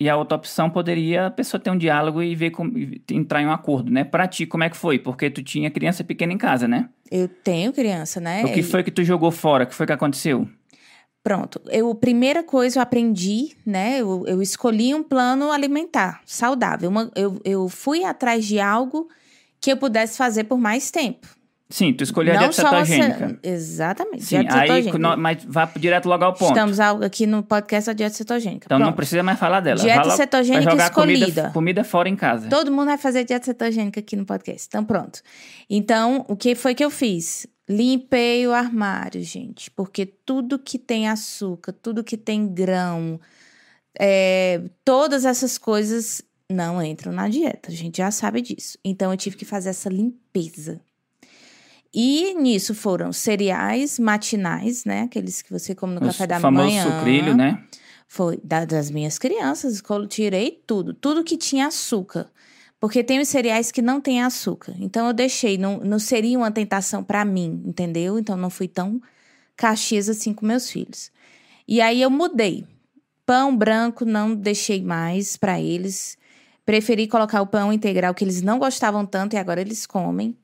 E 0.01 0.09
a 0.09 0.17
outra 0.17 0.37
opção 0.37 0.69
poderia 0.69 1.27
a 1.27 1.31
pessoa 1.31 1.61
ter 1.61 1.71
um 1.71 1.79
diálogo 1.79 2.21
e 2.21 2.35
ver 2.35 2.51
como 2.51 2.73
entrar 3.09 3.41
em 3.41 3.47
um 3.47 3.53
acordo, 3.53 3.89
né? 3.89 4.03
Pra 4.03 4.27
ti, 4.27 4.47
como 4.47 4.65
é 4.65 4.71
que 4.71 4.77
foi? 4.77 4.99
Porque 4.99 5.31
tu 5.31 5.45
tinha 5.45 5.71
criança 5.71 6.03
pequena 6.03 6.33
em 6.33 6.39
casa, 6.39 6.67
né? 6.67 6.89
Eu 7.09 7.29
tenho 7.29 7.73
criança, 7.73 8.21
né? 8.21 8.45
O 8.45 8.53
que 8.53 8.65
foi 8.65 8.83
que 8.83 8.91
tu 8.91 9.05
jogou 9.05 9.31
fora? 9.31 9.62
O 9.62 9.67
que 9.69 9.77
foi 9.77 9.87
que 9.87 9.93
aconteceu? 9.93 10.49
Pronto, 11.23 11.61
eu 11.71 11.95
primeira 11.95 12.43
coisa 12.43 12.79
eu 12.79 12.83
aprendi, 12.83 13.57
né? 13.64 14.00
Eu, 14.00 14.25
eu 14.26 14.43
escolhi 14.43 14.93
um 14.93 15.05
plano 15.05 15.52
alimentar 15.52 16.21
saudável. 16.26 16.91
Uma, 16.91 17.11
eu, 17.14 17.41
eu 17.45 17.69
fui 17.69 18.05
atrás 18.05 18.45
de 18.45 18.59
algo 18.59 19.09
que 19.61 19.71
eu 19.71 19.76
pudesse 19.76 20.19
fazer 20.19 20.45
por 20.45 20.59
mais 20.59 20.91
tempo. 20.91 21.29
Sim, 21.73 21.93
tu 21.95 22.05
escolheu 22.05 22.35
a 22.35 22.37
dieta 22.37 22.52
cetogênica. 22.52 23.38
Exatamente, 23.43 24.25
Sim, 24.25 24.41
dieta 24.41 24.61
aí, 24.61 24.83
cetogênica. 24.85 25.17
mas 25.17 25.45
vá 25.49 25.64
direto 25.75 26.07
logo 26.07 26.23
ao 26.23 26.35
ponto. 26.35 26.50
Estamos 26.50 26.79
aqui 26.79 27.26
no 27.26 27.43
podcast 27.43 27.87
da 27.88 27.95
dieta 27.95 28.14
cetogênica. 28.14 28.67
Então 28.67 28.76
Pronto. 28.76 28.91
não 28.91 28.93
precisa 28.95 29.23
mais 29.23 29.38
falar 29.38 29.61
dela. 29.61 29.81
Dieta 29.81 30.11
cetogênica 30.11 30.71
jogar 30.71 30.85
escolhida. 30.91 31.25
Comida, 31.25 31.50
comida 31.50 31.85
fora 31.85 32.11
em 32.11 32.17
casa. 32.17 32.49
Todo 32.50 32.71
mundo 32.71 32.87
vai 32.87 32.99
fazer 32.99 33.25
dieta 33.25 33.47
cetogênica 33.47 34.00
aqui 34.00 34.17
no 34.17 34.26
podcast. 34.26 34.67
Então 34.69 34.85
pronto. 34.85 35.21
Então, 35.71 36.26
o 36.29 36.37
que 36.37 36.55
foi 36.55 36.75
que 36.75 36.85
eu 36.85 36.91
fiz? 36.91 37.47
Limpei 37.69 38.47
o 38.47 38.52
armário, 38.52 39.23
gente, 39.23 39.71
porque 39.71 40.04
tudo 40.04 40.59
que 40.59 40.78
tem 40.78 41.09
açúcar, 41.09 41.73
tudo 41.73 42.02
que 42.04 42.16
tem 42.16 42.47
grão, 42.52 43.21
é, 43.99 44.62
todas 44.85 45.25
essas 45.25 45.57
coisas 45.59 46.23
não 46.50 46.83
entram 46.83 47.12
na 47.12 47.28
dieta, 47.28 47.71
a 47.71 47.75
gente 47.75 47.99
já 47.99 48.11
sabe 48.11 48.40
disso. 48.42 48.76
Então 48.85 49.11
eu 49.12 49.16
tive 49.16 49.37
que 49.37 49.45
fazer 49.45 49.71
essa 49.71 49.88
limpeza. 49.88 50.81
E 51.95 52.35
nisso 52.35 52.75
foram 52.75 53.12
cereais 53.12 53.99
matinais, 53.99 54.85
né? 54.85 55.02
Aqueles 55.02 55.42
que 55.42 55.50
você 55.52 55.75
come 55.75 55.95
no 55.95 56.00
Os 56.00 56.07
café 56.07 56.26
da 56.26 56.40
famoso 56.40 56.64
manhã. 56.69 56.99
sucrilho, 56.99 57.35
né? 57.37 57.62
Foi 58.09 58.40
da- 58.42 58.64
das 58.64 58.90
minhas 58.90 59.19
crianças, 59.19 59.83
tirei 60.09 60.62
tudo, 60.66 60.95
tudo 60.95 61.23
que 61.25 61.37
tinha 61.37 61.66
açúcar. 61.66 62.31
Porque 62.83 63.05
tem 63.05 63.21
os 63.21 63.29
cereais 63.29 63.71
que 63.71 63.81
não 63.81 64.01
têm 64.01 64.25
açúcar. 64.25 64.75
Então 64.81 65.07
eu 65.07 65.12
deixei, 65.12 65.57
não, 65.57 65.79
não 65.79 66.01
seria 66.01 66.37
uma 66.37 66.51
tentação 66.51 67.05
para 67.05 67.25
mim, 67.25 67.62
entendeu? 67.65 68.19
Então 68.19 68.37
não 68.37 68.51
fui 68.51 68.67
tão 68.67 69.01
caxias 69.57 70.09
assim 70.09 70.35
com 70.35 70.45
meus 70.45 70.69
filhos. 70.69 71.12
E 71.69 71.81
aí 71.81 72.03
eu 72.03 72.11
mudei. 72.11 72.67
Pão 73.25 73.57
branco 73.57 74.05
não 74.05 74.35
deixei 74.35 74.83
mais 74.83 75.37
para 75.37 75.61
eles. 75.61 76.19
Preferi 76.67 77.07
colocar 77.07 77.41
o 77.41 77.47
pão 77.47 77.73
integral 77.73 78.15
que 78.15 78.25
eles 78.25 78.43
não 78.43 78.59
gostavam 78.59 79.07
tanto 79.07 79.35
e 79.35 79.37
agora 79.37 79.61
eles 79.61 79.87
comem. 79.87 80.37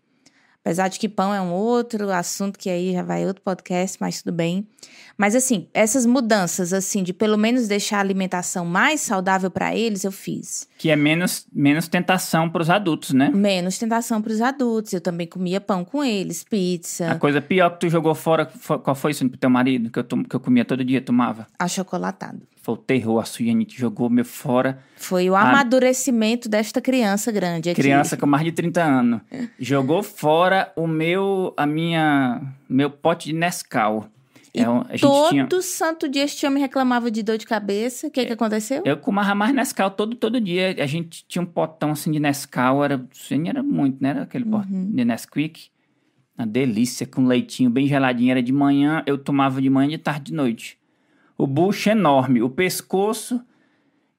Apesar 0.69 0.89
de 0.89 0.99
que 0.99 1.09
pão 1.09 1.33
é 1.33 1.41
um 1.41 1.51
outro 1.51 2.11
assunto 2.11 2.59
que 2.59 2.69
aí 2.69 2.93
já 2.93 3.03
vai 3.03 3.25
outro 3.25 3.41
podcast, 3.43 3.97
mas 3.99 4.21
tudo 4.23 4.35
bem. 4.37 4.67
Mas 5.17 5.35
assim, 5.35 5.67
essas 5.73 6.05
mudanças 6.05 6.75
assim 6.75 7.03
de 7.03 7.15
pelo 7.15 7.39
menos 7.39 7.67
deixar 7.67 7.97
a 7.97 8.01
alimentação 8.01 8.67
mais 8.67 9.01
saudável 9.01 9.51
para 9.51 9.75
eles, 9.75 10.05
eu 10.05 10.13
fiz. 10.13 10.69
Que 10.77 10.91
é 10.91 10.95
menos, 10.97 11.47
menos 11.51 11.89
tentação 11.89 12.51
para 12.51 12.61
os 12.61 12.69
adultos, 12.69 13.13
né? 13.15 13.31
Menos 13.35 13.79
tentação 13.79 14.21
para 14.21 14.31
os 14.31 14.43
adultos. 14.43 14.93
Eu 14.93 15.01
também 15.01 15.27
comia 15.27 15.59
pão 15.59 15.87
com 15.87 16.05
eles, 16.05 16.45
pizza, 16.45 17.13
A 17.13 17.15
coisa 17.15 17.41
pior 17.41 17.71
que 17.71 17.81
tu 17.81 17.89
jogou 17.89 18.15
fora, 18.15 18.45
fo- 18.45 18.79
qual 18.79 18.95
foi 18.95 19.13
isso 19.13 19.27
pro 19.27 19.39
teu 19.39 19.49
marido? 19.49 19.89
Que 19.91 20.01
eu, 20.01 20.05
que 20.05 20.37
eu 20.37 20.41
comia 20.41 20.67
todo 20.67 20.85
dia, 20.85 21.01
tomava? 21.01 21.47
achocolatado. 21.59 22.43
Foi 22.69 22.75
o 22.75 22.77
terror, 22.77 23.19
a 23.19 23.25
Suiane 23.25 23.65
te 23.65 23.79
jogou 23.81 24.11
meu 24.11 24.27
fora. 24.27 24.79
Foi 24.97 25.31
o 25.31 25.35
amadurecimento 25.35 26.51
desta 26.51 26.83
criança 26.83 27.33
grande 27.33 27.71
aqui. 27.71 27.81
Criança 27.81 28.15
com 28.15 28.27
mais 28.27 28.45
de 28.45 28.53
30 28.53 28.83
anos. 28.85 29.21
Jogou 29.59 30.03
fora 30.03 30.71
o 30.77 30.87
meu, 30.87 31.55
a 31.57 31.65
minha, 31.67 32.43
meu 32.69 32.91
pote 32.91 33.29
de 33.29 33.33
Nescau. 33.35 34.11
E 34.55 34.61
É 34.61 34.69
um- 34.69 34.81
a 34.81 34.99
todo 35.01 35.29
tinha, 35.31 35.49
santo 35.63 36.07
dia 36.11 36.25
este 36.25 36.45
homem 36.47 36.61
reclamava 36.61 37.11
de 37.11 37.23
dor 37.23 37.39
de 37.39 37.47
cabeça. 37.47 38.09
O 38.09 38.11
que 38.11 38.27
que 38.27 38.33
aconteceu? 38.35 38.83
eu 38.85 38.99
comava 38.99 39.35
mais 39.35 39.55
Nescau 39.55 39.91
todo, 39.91 40.15
todo 40.15 40.39
dia. 40.39 40.77
A 40.79 40.87
gente 40.87 41.25
tinha 41.27 41.41
um 41.41 41.47
potão 41.47 41.93
assim 41.93 42.11
de 42.13 42.21
Nescau, 42.21 42.85
era, 42.85 43.03
era 43.47 43.63
muito, 43.63 43.97
né? 44.03 44.11
Era 44.11 44.23
aquele 44.25 44.45
Uhum. 44.45 44.51
potão 44.51 44.91
de 44.93 45.05
Nesquik. 45.07 45.69
Uma 46.37 46.47
delícia, 46.47 47.07
com 47.07 47.25
leitinho 47.27 47.71
bem 47.71 47.87
geladinho. 47.87 48.31
Era 48.31 48.43
de 48.43 48.53
manhã, 48.53 49.03
eu 49.07 49.17
tomava 49.17 49.61
de 49.63 49.71
manhã, 49.71 49.89
de 49.89 49.99
tarde, 49.99 50.25
de 50.31 50.35
noite. 50.35 50.77
O 51.39 51.47
bucho 51.47 51.89
enorme, 51.91 52.43
o 52.43 52.51
pescoço. 52.51 53.41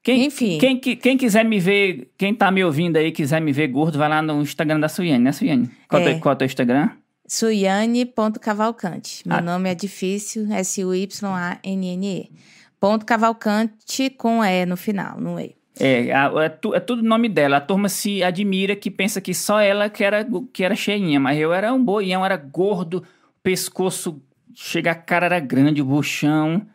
Quem, 0.02 0.24
Enfim. 0.24 0.56
Quem, 0.58 0.78
quem 0.80 1.16
quiser 1.18 1.44
me 1.44 1.60
ver, 1.60 2.10
quem 2.16 2.34
tá 2.34 2.50
me 2.50 2.64
ouvindo 2.64 2.96
aí, 2.96 3.12
quiser 3.12 3.40
me 3.40 3.52
ver 3.52 3.68
gordo, 3.68 3.98
vai 3.98 4.08
lá 4.08 4.22
no 4.22 4.40
Instagram 4.40 4.80
da 4.80 4.88
Suiane, 4.88 5.22
né, 5.22 5.32
Suiane? 5.32 5.70
Qual, 5.86 6.00
É. 6.00 6.18
qual 6.18 6.32
é 6.32 6.34
o 6.34 6.38
teu 6.38 6.46
Instagram? 6.46 6.88
Suiane.cavalcante. 7.26 9.28
Meu 9.28 9.36
Ah. 9.36 9.40
nome 9.40 9.70
é 9.70 9.74
difícil, 9.74 10.50
S-U-Y-A-N-N-E. 10.52 12.30
Ponto 12.78 13.04
Cavalcante 13.04 14.08
com 14.10 14.42
E 14.42 14.64
no 14.64 14.76
final, 14.76 15.20
no 15.20 15.38
E. 15.38 15.54
É, 15.78 16.12
a- 16.12 16.32
é, 16.44 16.48
tu- 16.48 16.74
é 16.74 16.80
tudo 16.80 17.02
nome 17.02 17.28
dela. 17.28 17.58
A 17.58 17.60
turma 17.60 17.88
se 17.88 18.22
admira 18.22 18.74
que 18.74 18.90
pensa 18.90 19.20
que 19.20 19.34
só 19.34 19.60
ela 19.60 19.88
que 19.90 20.02
era, 20.02 20.26
que 20.52 20.64
era 20.64 20.74
cheinha, 20.74 21.20
mas 21.20 21.38
eu 21.38 21.52
era 21.52 21.72
um 21.72 21.82
boião, 21.82 22.24
era 22.24 22.36
gordo, 22.36 23.02
pescoço, 23.42 24.20
chega 24.54 24.92
a 24.92 24.94
cara 24.94 25.26
era 25.26 25.40
grande, 25.40 25.82
o 25.82 25.84
buchão. 25.84 26.66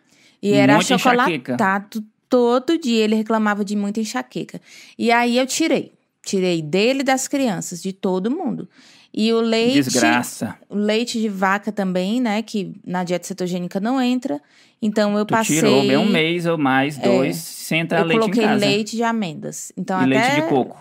E 0.47 0.53
era 0.53 0.75
Muita 0.75 0.93
enxaqueca. 0.93 1.53
achocolatado 1.55 2.03
todo 2.29 2.77
dia. 2.77 3.03
Ele 3.03 3.15
reclamava 3.15 3.63
de 3.65 3.75
muita 3.75 3.99
enxaqueca. 3.99 4.61
E 4.97 5.11
aí 5.11 5.37
eu 5.37 5.45
tirei. 5.47 5.93
Tirei 6.23 6.61
dele 6.61 7.01
e 7.01 7.03
das 7.03 7.27
crianças, 7.27 7.81
de 7.81 7.93
todo 7.93 8.29
mundo. 8.31 8.67
E 9.13 9.31
o 9.31 9.39
leite. 9.39 9.75
Desgraça. 9.83 10.55
O 10.69 10.75
leite 10.75 11.19
de 11.21 11.29
vaca 11.29 11.71
também, 11.71 12.19
né? 12.19 12.41
Que 12.41 12.73
na 12.85 13.03
dieta 13.03 13.25
cetogênica 13.27 13.79
não 13.79 14.01
entra. 14.01 14.41
Então 14.81 15.17
eu 15.17 15.25
Tu 15.25 15.31
passei. 15.31 15.55
tirou 15.57 15.81
bem 15.81 15.97
um 15.97 16.05
mês 16.09 16.45
ou 16.45 16.57
mais, 16.57 16.97
dois, 16.97 17.37
sem 17.37 17.79
entrar 17.81 18.01
eu 18.01 18.05
leite 18.05 18.19
coloquei 18.19 18.43
em 18.43 18.47
casa. 18.47 18.65
leite 18.65 18.95
de 18.95 19.03
amêndoas. 19.03 19.71
Então 19.77 19.99
e 20.01 20.03
até. 20.15 20.27
leite 20.29 20.41
de 20.43 20.49
coco. 20.49 20.77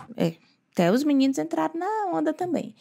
Até 0.72 0.90
os 0.90 1.04
meninos 1.04 1.38
entraram 1.38 1.78
na 1.78 1.86
onda 2.12 2.34
também. 2.34 2.74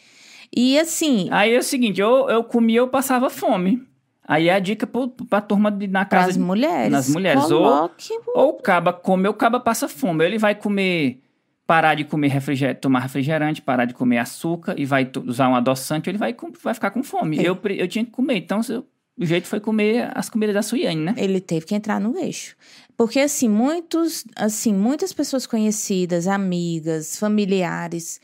E 0.54 0.78
assim, 0.78 1.28
Aí 1.30 1.54
é 1.54 1.58
o 1.58 1.62
seguinte, 1.62 2.00
eu, 2.00 2.28
eu 2.28 2.42
comia, 2.44 2.78
eu 2.80 2.88
passava 2.88 3.30
fome. 3.30 3.82
Aí 4.26 4.48
é 4.48 4.54
a 4.54 4.58
dica 4.58 4.86
pro, 4.86 5.08
pra 5.08 5.40
turma 5.40 5.70
de, 5.70 5.86
na 5.86 6.04
casa 6.04 6.28
as 6.30 6.34
de 6.34 6.40
mulheres. 6.40 6.90
nas 6.90 7.08
mulheres, 7.08 7.50
ou- 7.50 7.62
Coloque 7.62 8.12
Ou 8.34 8.48
o 8.50 8.54
caba 8.54 8.92
come, 8.92 9.28
ou 9.28 9.34
o 9.34 9.36
caba 9.36 9.60
passa 9.60 9.88
fome. 9.88 10.20
Ou 10.20 10.26
ele 10.26 10.38
vai 10.38 10.54
comer, 10.54 11.20
parar 11.66 11.94
de 11.94 12.04
comer 12.04 12.28
refrigerante, 12.28 12.80
tomar 12.80 13.00
refrigerante, 13.00 13.60
parar 13.62 13.84
de 13.84 13.92
comer 13.94 14.18
açúcar 14.18 14.74
e 14.78 14.84
vai 14.86 15.10
usar 15.26 15.48
um 15.48 15.54
adoçante, 15.54 16.08
ou 16.08 16.10
ele 16.12 16.18
vai, 16.18 16.34
vai 16.62 16.72
ficar 16.74 16.90
com 16.90 17.02
fome. 17.02 17.38
É. 17.38 17.42
Eu, 17.48 17.58
eu 17.76 17.86
tinha 17.88 18.04
que 18.04 18.10
comer. 18.10 18.36
Então, 18.38 18.60
eu- 18.68 18.86
o 19.16 19.24
jeito 19.24 19.46
foi 19.46 19.60
comer 19.60 20.10
as 20.14 20.28
comidas 20.28 20.54
da 20.54 20.62
Suiane, 20.62 21.00
né? 21.00 21.14
ele 21.16 21.40
teve 21.40 21.66
que 21.66 21.74
entrar 21.74 22.00
no 22.00 22.18
eixo. 22.18 22.56
Porque 22.96 23.20
assim, 23.20 23.48
muitos, 23.48 24.24
assim, 24.34 24.72
muitas 24.74 25.12
pessoas 25.12 25.46
conhecidas, 25.46 26.26
amigas, 26.26 27.16
familiares, 27.18 28.20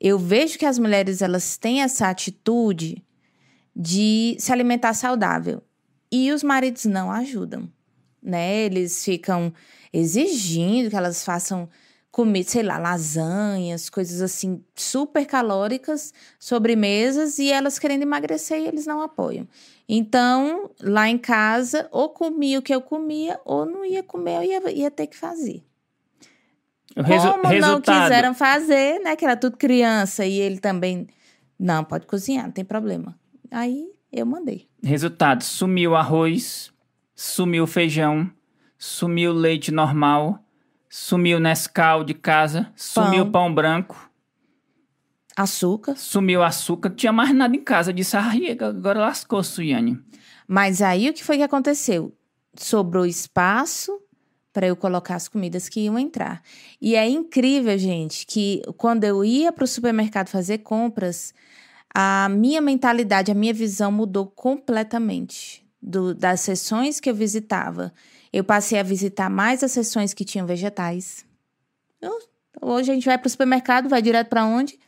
eu 0.00 0.16
vejo 0.18 0.56
que 0.58 0.64
as 0.66 0.78
mulheres 0.78 1.22
elas 1.22 1.56
têm 1.56 1.82
essa 1.82 2.08
atitude 2.08 3.02
de 3.80 4.36
se 4.40 4.52
alimentar 4.52 4.92
saudável 4.92 5.62
e 6.10 6.32
os 6.32 6.42
maridos 6.42 6.84
não 6.84 7.12
ajudam, 7.12 7.70
né? 8.20 8.64
Eles 8.64 9.04
ficam 9.04 9.52
exigindo 9.92 10.90
que 10.90 10.96
elas 10.96 11.24
façam 11.24 11.68
comida, 12.10 12.48
sei 12.48 12.64
lá, 12.64 12.76
lasanhas, 12.78 13.88
coisas 13.88 14.20
assim 14.20 14.64
super 14.74 15.24
calóricas, 15.24 16.12
sobremesas 16.40 17.38
e 17.38 17.52
elas 17.52 17.78
querendo 17.78 18.02
emagrecer 18.02 18.58
e 18.60 18.66
eles 18.66 18.84
não 18.86 19.00
apoiam. 19.00 19.46
Então, 19.88 20.70
lá 20.82 21.08
em 21.08 21.16
casa, 21.16 21.86
ou 21.92 22.08
comia 22.08 22.58
o 22.58 22.62
que 22.62 22.74
eu 22.74 22.80
comia, 22.80 23.38
ou 23.44 23.64
não 23.64 23.84
ia 23.84 24.02
comer, 24.02 24.36
eu 24.38 24.42
ia, 24.42 24.70
ia 24.72 24.90
ter 24.90 25.06
que 25.06 25.16
fazer. 25.16 25.62
Resu- 26.96 27.28
Como 27.30 27.42
não 27.44 27.48
resultado, 27.50 28.02
quiseram 28.02 28.34
fazer, 28.34 28.98
né? 29.00 29.14
Que 29.14 29.24
era 29.24 29.36
tudo 29.36 29.56
criança 29.56 30.26
e 30.26 30.40
ele 30.40 30.58
também. 30.58 31.06
Não, 31.58 31.84
pode 31.84 32.06
cozinhar, 32.06 32.46
não 32.46 32.52
tem 32.52 32.64
problema. 32.64 33.16
Aí 33.50 33.90
eu 34.12 34.26
mandei. 34.26 34.68
resultado, 34.82 35.42
sumiu 35.42 35.92
o 35.92 35.96
arroz, 35.96 36.72
sumiu 37.14 37.64
o 37.64 37.66
feijão, 37.66 38.30
sumiu 38.78 39.30
o 39.32 39.34
leite 39.34 39.70
normal, 39.70 40.44
sumiu 40.88 41.38
Nescau 41.40 42.04
de 42.04 42.14
casa, 42.14 42.72
sumiu 42.74 43.30
pão 43.30 43.54
branco, 43.54 44.10
Açúcar. 45.36 45.94
sumiu 45.96 46.42
açúcar, 46.42 46.88
não 46.88 46.96
tinha 46.96 47.12
mais 47.12 47.32
nada 47.32 47.54
em 47.54 47.62
casa. 47.62 47.90
Eu 47.90 47.94
disse, 47.94 48.16
ah, 48.16 48.32
agora 48.60 48.98
lascou, 48.98 49.42
Suiane. 49.44 49.96
Mas 50.48 50.82
aí 50.82 51.08
o 51.08 51.12
que 51.12 51.22
foi 51.22 51.36
que 51.36 51.42
aconteceu? 51.44 52.12
Sobrou 52.56 53.06
espaço 53.06 54.00
para 54.52 54.66
eu 54.66 54.74
colocar 54.74 55.14
as 55.14 55.28
comidas 55.28 55.68
que 55.68 55.80
iam 55.80 55.96
entrar. 55.96 56.42
E 56.80 56.96
é 56.96 57.08
incrível, 57.08 57.78
gente, 57.78 58.26
que 58.26 58.62
quando 58.76 59.04
eu 59.04 59.24
ia 59.24 59.52
para 59.52 59.62
o 59.62 59.68
supermercado 59.68 60.28
fazer 60.28 60.58
compras, 60.58 61.32
a 62.00 62.28
minha 62.28 62.60
mentalidade, 62.60 63.32
a 63.32 63.34
minha 63.34 63.52
visão 63.52 63.90
mudou 63.90 64.24
completamente. 64.26 65.66
Do- 65.82 66.14
das 66.14 66.40
sessões 66.40 67.00
que 67.00 67.10
eu 67.10 67.14
visitava, 67.14 67.92
eu 68.32 68.44
passei 68.44 68.78
a 68.78 68.82
visitar 68.84 69.28
mais 69.28 69.64
as 69.64 69.72
sessões 69.72 70.14
que 70.14 70.24
tinham 70.24 70.46
vegetais. 70.46 71.24
Eu- 72.00 72.18
hoje 72.62 72.90
a 72.92 72.94
gente 72.94 73.04
vai 73.06 73.18
para 73.18 73.26
o 73.26 73.30
supermercado, 73.30 73.88
vai 73.88 74.00
direto 74.00 74.28
para 74.28 74.44
onde? 74.44 74.78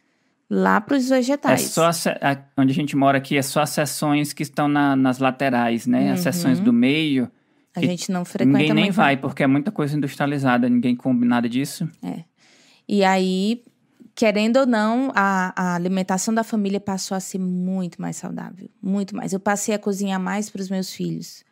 Lá 0.49 0.81
para 0.81 0.97
os 0.97 1.11
É 1.11 1.17
vegetais. 1.17 1.63
só 1.63 1.87
a 1.87 1.91
a- 2.33 2.39
onde 2.59 2.71
a 2.73 2.75
gente 2.75 2.95
mora 2.97 3.19
aqui, 3.19 3.37
é 3.37 3.43
só 3.43 3.61
as 3.63 3.71
seções 3.71 4.33
que 4.33 4.43
estão 4.45 4.69
na- 4.69 4.95
nas 4.97 5.19
laterais, 5.19 5.87
né? 5.87 6.13
As 6.13 6.21
seções 6.21 6.59
do 6.61 6.73
meio. 6.73 7.29
A 7.75 7.81
gente 7.81 8.11
não 8.11 8.25
frequenta 8.25 8.59
Ninguém 8.59 8.75
nem 8.75 8.91
vai, 8.91 9.17
porque 9.17 9.43
é 9.45 9.47
muita 9.47 9.71
coisa 9.71 9.97
industrializada, 9.97 10.69
ninguém 10.69 10.95
come 10.97 11.25
nada 11.25 11.49
disso. 11.49 11.89
E 12.89 13.05
aí, 13.05 13.63
querendo 14.21 14.59
ou 14.59 14.67
não, 14.67 15.11
a, 15.15 15.51
a 15.57 15.75
alimentação 15.75 16.35
da 16.35 16.45
família 16.45 16.79
passou 16.79 17.17
a 17.17 17.21
ser 17.21 17.39
muito 17.39 18.03
mais 18.03 18.17
saudável. 18.19 18.69
Muito 18.83 19.17
mais. 19.17 19.33
Eu 19.33 19.41
passei 19.41 19.75
a 19.75 19.79
cozinhar 19.79 20.21
mais 20.21 20.51
para 20.51 20.61
os 20.61 20.69
meus 20.69 20.93
filhos, 20.93 21.43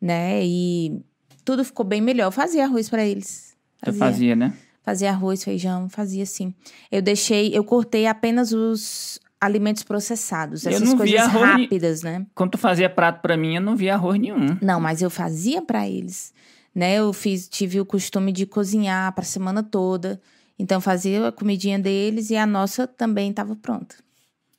né? 0.00 0.40
E 0.42 1.02
tudo 1.44 1.62
ficou 1.62 1.84
bem 1.84 2.00
melhor. 2.00 2.28
Eu 2.28 2.32
fazia 2.32 2.64
arroz 2.64 2.88
para 2.88 3.04
eles. 3.04 3.54
Eu 3.84 3.92
fazia, 3.92 4.34
né? 4.34 4.54
Fazia 4.82 5.10
arroz, 5.10 5.44
feijão, 5.44 5.86
fazia 5.90 6.22
assim. 6.22 6.54
Eu 6.90 7.02
deixei, 7.02 7.54
eu 7.54 7.62
cortei 7.62 8.06
apenas 8.06 8.52
os 8.52 9.20
alimentos 9.38 9.82
processados, 9.82 10.64
Eu 10.64 10.72
essas 10.72 10.94
coisas 10.94 11.14
arroz 11.20 11.56
ni- 11.58 11.62
rápidas, 11.64 12.02
né? 12.02 12.24
Quando 12.34 12.52
tu 12.52 12.58
fazia 12.58 12.88
prato 12.88 13.20
pra 13.20 13.36
mim, 13.36 13.56
eu 13.56 13.60
não 13.60 13.76
via 13.76 13.92
arroz 13.92 14.18
nenhum. 14.18 14.56
Não, 14.62 14.80
mas 14.80 15.02
eu 15.02 15.10
fazia 15.10 15.60
para 15.60 15.86
eles, 15.86 16.32
né? 16.74 16.94
Eu 16.94 17.12
fiz, 17.12 17.46
tive 17.50 17.78
o 17.78 17.84
costume 17.84 18.32
de 18.32 18.46
cozinhar 18.46 19.12
para 19.12 19.24
a 19.24 19.26
semana 19.26 19.62
toda. 19.62 20.18
Então 20.58 20.80
fazia 20.80 21.28
a 21.28 21.32
comidinha 21.32 21.78
deles 21.78 22.30
e 22.30 22.36
a 22.36 22.46
nossa 22.46 22.86
também 22.86 23.30
estava 23.30 23.54
pronta. 23.54 23.94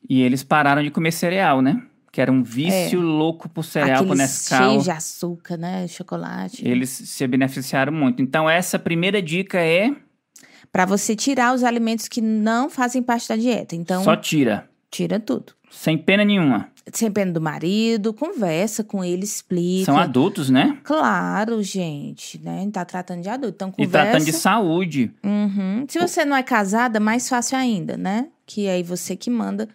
E 0.09 0.21
eles 0.21 0.43
pararam 0.43 0.81
de 0.81 0.89
comer 0.89 1.11
cereal, 1.11 1.61
né? 1.61 1.83
Que 2.11 2.21
era 2.21 2.31
um 2.31 2.41
vício 2.41 2.99
louco 2.99 3.47
por 3.47 3.63
cereal, 3.63 4.03
por 4.03 4.13
Aqueles 4.13 4.17
Nescau. 4.19 4.69
cheios 4.69 4.83
de 4.85 4.91
açúcar, 4.91 5.57
né? 5.57 5.87
Chocolate. 5.87 6.67
Eles 6.67 6.89
se 6.89 7.27
beneficiaram 7.27 7.93
muito. 7.93 8.21
Então, 8.21 8.49
essa 8.49 8.79
primeira 8.79 9.21
dica 9.21 9.59
é 9.59 9.91
Para 10.71 10.85
você 10.85 11.15
tirar 11.15 11.53
os 11.53 11.63
alimentos 11.63 12.07
que 12.07 12.21
não 12.21 12.69
fazem 12.69 13.03
parte 13.03 13.27
da 13.27 13.35
dieta. 13.35 13.75
Então, 13.75 14.03
só 14.03 14.15
tira. 14.15 14.67
Tira 14.89 15.19
tudo. 15.19 15.53
Sem 15.69 15.97
pena 15.97 16.25
nenhuma. 16.25 16.69
Sem 16.93 17.11
pena 17.11 17.31
do 17.31 17.41
marido, 17.41 18.13
conversa 18.13 18.83
com 18.83 19.03
ele, 19.03 19.23
explica. 19.23 19.85
São 19.85 19.97
adultos, 19.97 20.49
né? 20.49 20.77
Claro, 20.83 21.61
gente, 21.61 22.39
né? 22.39 22.67
Tá 22.71 22.83
tratando 22.85 23.21
de 23.21 23.29
adulto. 23.29 23.55
Então, 23.55 23.69
E 23.69 23.85
conversa. 23.85 24.09
tratando 24.11 24.25
de 24.25 24.33
saúde. 24.33 25.11
Uhum. 25.23 25.85
Se 25.87 25.99
você 25.99 26.25
não 26.25 26.35
é 26.35 26.43
casada, 26.43 26.99
mais 26.99 27.27
fácil 27.27 27.57
ainda, 27.57 27.97
né? 27.97 28.27
Que 28.45 28.67
aí 28.67 28.83
você 28.83 29.15
que 29.15 29.29
manda 29.29 29.67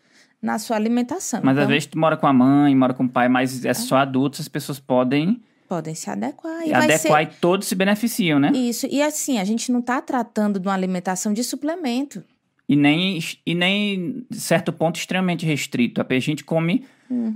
na 0.42 0.58
sua 0.58 0.76
alimentação. 0.76 1.40
Mas 1.42 1.52
então, 1.52 1.62
às 1.62 1.68
vezes 1.68 1.86
tu 1.86 1.98
mora 1.98 2.16
com 2.16 2.26
a 2.26 2.32
mãe, 2.32 2.74
mora 2.74 2.92
com 2.92 3.04
o 3.04 3.08
pai, 3.08 3.28
mas 3.28 3.64
é 3.64 3.72
só 3.72 3.96
adultos, 3.96 4.40
as 4.40 4.48
pessoas 4.48 4.78
podem 4.78 5.40
podem 5.66 5.94
se 5.94 6.08
adequar. 6.10 6.66
E 6.66 6.72
adequar 6.72 7.26
ser 7.26 7.32
e 7.32 7.40
todos 7.40 7.66
se 7.66 7.74
beneficiam, 7.74 8.38
né? 8.38 8.52
isso. 8.54 8.86
E 8.90 9.02
assim, 9.02 9.38
a 9.38 9.44
gente 9.44 9.72
não 9.72 9.80
tá 9.80 10.00
tratando 10.00 10.60
de 10.60 10.68
uma 10.68 10.74
alimentação 10.74 11.32
de 11.32 11.42
suplemento. 11.42 12.22
E 12.68 12.76
nem, 12.76 13.18
e 13.44 13.54
nem 13.54 14.26
certo 14.30 14.72
ponto 14.72 14.96
extremamente 14.96 15.44
restrito. 15.44 16.00
A 16.00 16.18
gente 16.18 16.44
come, 16.44 16.84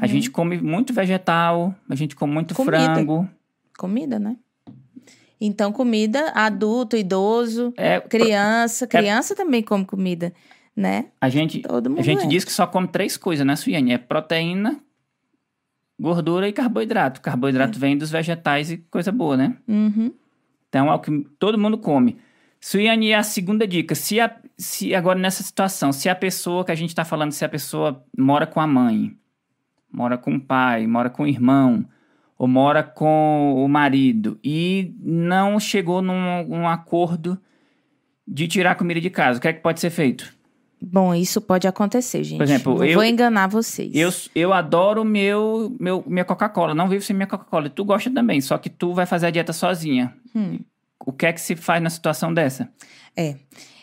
a 0.00 0.06
gente 0.06 0.30
come 0.30 0.60
muito 0.60 0.92
vegetal, 0.92 1.75
a 1.88 1.94
gente 1.94 2.16
come 2.16 2.32
muito 2.32 2.52
Uhum. 2.52 2.64
Comida. 2.64 2.84
frango. 2.94 3.28
Comida, 3.76 4.18
né? 4.18 4.37
Então, 5.40 5.72
comida, 5.72 6.32
adulto, 6.34 6.96
idoso, 6.96 7.72
É, 7.76 8.00
criança. 8.00 8.87
Criança 8.88 9.37
também 9.37 9.62
come 9.62 9.84
comida, 9.84 10.32
né? 10.75 11.06
a 11.20 11.28
gente, 11.28 11.60
Todo 11.60 11.88
mundo 11.90 12.00
a 12.00 12.02
gente 12.02 12.25
é. 12.25 12.26
diz 12.26 12.44
que 12.44 12.52
só 12.52 12.66
come 12.66 12.88
três 12.88 13.16
coisas, 13.16 13.46
né, 13.46 13.54
Suiane? 13.54 13.92
É 13.92 13.98
proteína, 13.98 14.80
gordura 16.00 16.48
e 16.48 16.52
carboidrato. 16.52 17.20
Carboidrato 17.20 17.78
vem 17.78 17.96
dos 17.96 18.10
vegetais 18.10 18.70
e 18.70 18.78
coisa 18.90 19.12
boa, 19.12 19.37
né? 19.37 19.56
Uhum. 19.68 20.12
Então 20.68 20.88
é 20.90 20.94
o 20.94 20.98
que 20.98 21.26
todo 21.38 21.58
mundo 21.58 21.78
come. 21.78 22.18
Suiane, 22.60 23.14
a 23.14 23.22
segunda 23.22 23.66
dica. 23.66 23.94
Se, 23.94 24.20
a, 24.20 24.37
se 24.56 24.94
agora 24.94 25.18
nessa 25.18 25.42
situação, 25.42 25.92
se 25.92 26.08
a 26.08 26.14
pessoa 26.14 26.64
que 26.64 26.72
a 26.72 26.75
gente 26.75 26.90
está 26.90 27.04
falando, 27.04 27.30
se 27.32 27.44
a 27.44 27.48
pessoa 27.48 28.04
mora 28.16 28.46
com 28.46 28.60
a 28.60 28.66
mãe, 28.66 29.16
mora 29.92 30.16
com 30.18 30.35
o 30.35 30.40
pai, 30.40 30.87
mora 30.87 31.11
com 31.11 31.23
o 31.25 31.26
irmão, 31.26 31.85
ou 32.37 32.47
mora 32.47 32.83
com 32.83 33.54
o 33.64 33.68
marido 33.68 34.38
e 34.45 34.95
não 35.00 35.59
chegou 35.59 36.00
num 36.02 36.14
um 36.49 36.68
acordo 36.68 37.38
de 38.26 38.47
tirar 38.47 38.73
a 38.73 38.75
comida 38.75 39.00
de 39.00 39.11
casa, 39.11 39.38
o 39.38 39.42
que 39.42 39.49
é 39.49 39.52
que 39.52 39.61
pode 39.61 39.80
ser 39.80 39.90
feito? 39.90 40.37
Bom, 40.80 41.12
isso 41.12 41.40
pode 41.40 41.66
acontecer, 41.66 42.23
gente. 42.23 42.38
Por 42.38 42.45
exemplo, 42.45 42.78
não 42.78 42.85
eu- 42.85 42.95
vou 42.95 43.04
enganar 43.04 43.49
vocês. 43.49 43.90
Eu, 43.92 44.11
eu 44.35 44.52
adoro 44.52 45.04
meu, 45.04 45.75
meu 45.80 46.04
minha 46.07 46.25
Coca-Cola, 46.25 46.73
não 46.75 46.88
vivo 46.88 47.02
sem 47.02 47.16
minha 47.16 47.26
Coca-Cola. 47.26 47.66
E 47.66 47.71
tu 47.71 47.85
gosta 47.85 48.09
também, 48.11 48.40
só 48.40 48.57
que 48.59 48.71
tu 48.71 48.95
vai 48.95 49.04
fazer 49.04 49.26
a 49.26 49.30
dieta 49.30 49.52
sozinha. 49.52 50.14
Hum. 50.37 50.61
O 51.04 51.12
que 51.12 51.26
é 51.26 51.33
que 51.33 51.40
se 51.40 51.57
faz 51.57 51.83
na 51.83 51.90
situação 51.90 52.33
dessa? 52.33 52.68
É. 53.16 53.35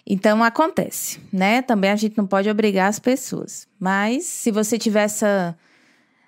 Então 0.07 0.41
acontece, 0.43 1.19
né? 1.33 1.61
Também 1.61 1.89
a 1.91 1.95
gente 1.97 2.17
não 2.17 2.27
pode 2.27 2.49
obrigar 2.49 2.87
as 2.87 2.99
pessoas. 2.99 3.67
Mas 3.77 4.23
se 4.25 4.51
você 4.51 4.77
tiver 4.77 5.03
essa 5.03 5.57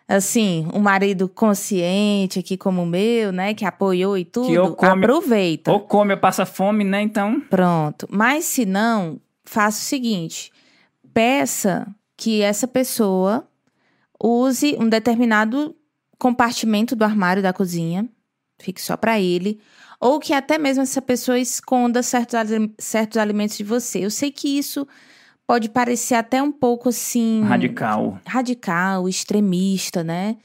assim, 0.07 0.67
um 0.73 0.79
marido 0.79 1.27
consciente 1.27 2.39
aqui 2.39 2.55
como 2.57 2.83
o 2.83 2.85
meu, 2.85 3.31
né, 3.31 3.53
que 3.53 3.65
apoiou 3.65 4.17
e 4.17 4.23
tudo, 4.23 4.51
eu 4.53 4.75
come- 4.75 5.03
aproveita. 5.05 5.71
Ou 5.71 5.81
come 5.81 6.13
ou 6.13 6.19
passa 6.19 6.45
fome, 6.45 6.83
né? 6.83 7.01
Então, 7.01 7.39
Pronto. 7.41 8.07
Mas 8.09 8.45
se 8.45 8.65
não, 8.65 9.19
faça 9.43 9.79
o 9.79 9.83
seguinte: 9.83 10.51
peça 11.13 11.87
que 12.15 12.41
essa 12.41 12.67
pessoa 12.67 13.47
use 14.21 14.75
um 14.79 14.87
determinado 14.89 15.75
compartimento 16.17 16.95
do 16.95 17.03
armário 17.03 17.43
da 17.43 17.53
cozinha, 17.53 18.07
fique 18.59 18.81
só 18.81 18.97
para 18.97 19.19
ele, 19.19 19.59
ou 19.99 20.19
que 20.19 20.33
até 20.33 20.57
mesmo 20.57 20.81
essa 20.83 21.01
pessoa 21.01 21.37
esconda 21.39 22.01
certos, 22.01 22.39
certos 22.79 23.17
alimentos 23.17 23.57
de 23.57 23.63
você. 23.63 24.03
Eu 24.03 24.09
sei 24.09 24.31
que 24.31 24.57
isso 24.57 24.87
pode 25.47 25.69
parecer 25.69 26.15
até 26.15 26.43
um 26.43 26.51
pouco 26.51 26.89
assim 26.89 27.41
radical. 27.43 28.19
radical, 28.25 29.07
extremista, 29.07 30.03
né? 30.03 30.37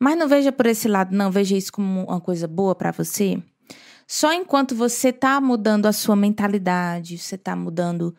Mas 0.00 0.18
não 0.18 0.26
veja 0.26 0.50
por 0.50 0.66
esse 0.66 0.88
lado, 0.88 1.14
não. 1.14 1.30
Veja 1.30 1.56
isso 1.56 1.72
como 1.72 2.04
uma 2.04 2.20
coisa 2.20 2.48
boa 2.48 2.74
para 2.74 2.90
você. 2.90 3.40
Só 4.06 4.32
enquanto 4.32 4.74
você 4.74 5.12
tá 5.12 5.40
mudando 5.40 5.86
a 5.86 5.92
sua 5.92 6.16
mentalidade, 6.16 7.18
você 7.18 7.36
tá 7.36 7.54
mudando 7.54 8.14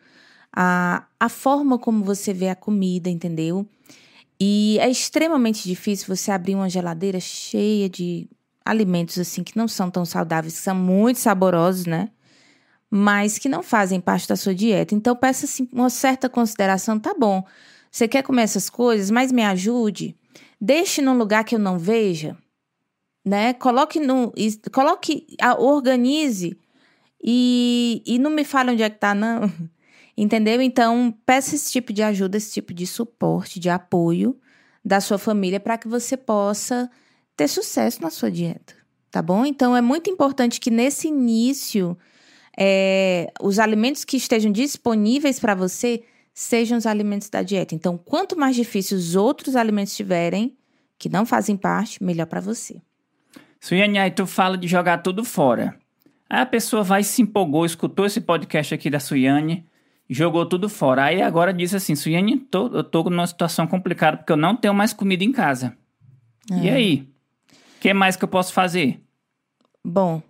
a, 0.54 1.04
a 1.18 1.28
forma 1.28 1.78
como 1.78 2.04
você 2.04 2.32
vê 2.32 2.48
a 2.48 2.56
comida, 2.56 3.10
entendeu? 3.10 3.66
E 4.40 4.78
é 4.80 4.88
extremamente 4.88 5.66
difícil 5.66 6.14
você 6.14 6.30
abrir 6.30 6.54
uma 6.54 6.68
geladeira 6.68 7.18
cheia 7.18 7.88
de 7.88 8.28
alimentos 8.64 9.18
assim 9.18 9.42
que 9.42 9.56
não 9.56 9.66
são 9.66 9.90
tão 9.90 10.04
saudáveis, 10.04 10.54
que 10.54 10.60
são 10.60 10.74
muito 10.74 11.18
saborosos, 11.18 11.86
né? 11.86 12.10
Mas 12.90 13.38
que 13.38 13.48
não 13.48 13.62
fazem 13.62 14.00
parte 14.00 14.28
da 14.28 14.36
sua 14.36 14.54
dieta. 14.54 14.94
Então 14.94 15.14
peça 15.14 15.44
assim, 15.44 15.68
uma 15.72 15.90
certa 15.90 16.28
consideração, 16.28 16.98
tá 16.98 17.14
bom. 17.18 17.44
Você 17.90 18.06
quer 18.08 18.22
comer 18.22 18.42
essas 18.42 18.70
coisas, 18.70 19.10
mas 19.10 19.32
me 19.32 19.42
ajude. 19.44 20.16
Deixe 20.60 21.00
num 21.02 21.16
lugar 21.16 21.44
que 21.44 21.54
eu 21.54 21.58
não 21.58 21.78
veja, 21.78 22.36
né? 23.24 23.52
Coloque 23.52 24.00
no, 24.00 24.32
coloque, 24.72 25.26
organize 25.58 26.56
e, 27.22 28.02
e 28.06 28.18
não 28.18 28.30
me 28.30 28.44
fale 28.44 28.72
onde 28.72 28.82
é 28.82 28.90
que 28.90 28.98
tá 28.98 29.14
não. 29.14 29.52
Entendeu? 30.16 30.60
Então, 30.60 31.14
peça 31.24 31.54
esse 31.54 31.70
tipo 31.70 31.92
de 31.92 32.02
ajuda, 32.02 32.36
esse 32.36 32.52
tipo 32.52 32.74
de 32.74 32.86
suporte, 32.86 33.60
de 33.60 33.70
apoio 33.70 34.36
da 34.84 35.00
sua 35.00 35.16
família 35.16 35.60
para 35.60 35.78
que 35.78 35.86
você 35.86 36.16
possa 36.16 36.90
ter 37.36 37.46
sucesso 37.46 38.02
na 38.02 38.10
sua 38.10 38.28
dieta, 38.28 38.74
tá 39.12 39.22
bom? 39.22 39.46
Então, 39.46 39.76
é 39.76 39.80
muito 39.80 40.10
importante 40.10 40.58
que 40.58 40.72
nesse 40.72 41.06
início 41.06 41.96
é, 42.60 43.30
os 43.40 43.60
alimentos 43.60 44.04
que 44.04 44.16
estejam 44.16 44.50
disponíveis 44.50 45.38
para 45.38 45.54
você 45.54 46.02
sejam 46.34 46.76
os 46.76 46.86
alimentos 46.86 47.28
da 47.30 47.40
dieta. 47.40 47.72
Então, 47.72 47.96
quanto 47.96 48.36
mais 48.36 48.56
difícil 48.56 48.98
os 48.98 49.14
outros 49.14 49.54
alimentos 49.54 49.94
tiverem, 49.94 50.56
que 50.98 51.08
não 51.08 51.24
fazem 51.24 51.56
parte, 51.56 52.02
melhor 52.02 52.26
para 52.26 52.40
você. 52.40 52.82
Suiane, 53.60 53.98
aí 53.98 54.10
tu 54.10 54.26
fala 54.26 54.58
de 54.58 54.66
jogar 54.66 54.98
tudo 54.98 55.24
fora. 55.24 55.78
Aí 56.28 56.40
a 56.40 56.46
pessoa 56.46 56.82
vai 56.82 57.04
se 57.04 57.22
empolgou, 57.22 57.64
escutou 57.64 58.06
esse 58.06 58.20
podcast 58.20 58.74
aqui 58.74 58.90
da 58.90 58.98
Suiane, 58.98 59.64
jogou 60.10 60.44
tudo 60.44 60.68
fora. 60.68 61.04
Aí 61.04 61.22
agora 61.22 61.54
diz 61.54 61.72
assim, 61.74 61.94
Suiane, 61.94 62.38
tô, 62.38 62.66
eu 62.68 62.82
tô 62.82 63.04
numa 63.04 63.26
situação 63.26 63.68
complicada 63.68 64.16
porque 64.16 64.32
eu 64.32 64.36
não 64.36 64.56
tenho 64.56 64.74
mais 64.74 64.92
comida 64.92 65.22
em 65.22 65.30
casa. 65.30 65.76
E 66.50 66.68
aí? 66.68 67.08
O 67.76 67.80
que 67.80 67.94
mais 67.94 68.16
que 68.16 68.24
eu 68.24 68.28
posso 68.28 68.52
fazer? 68.52 69.00
Bom, 69.84 70.22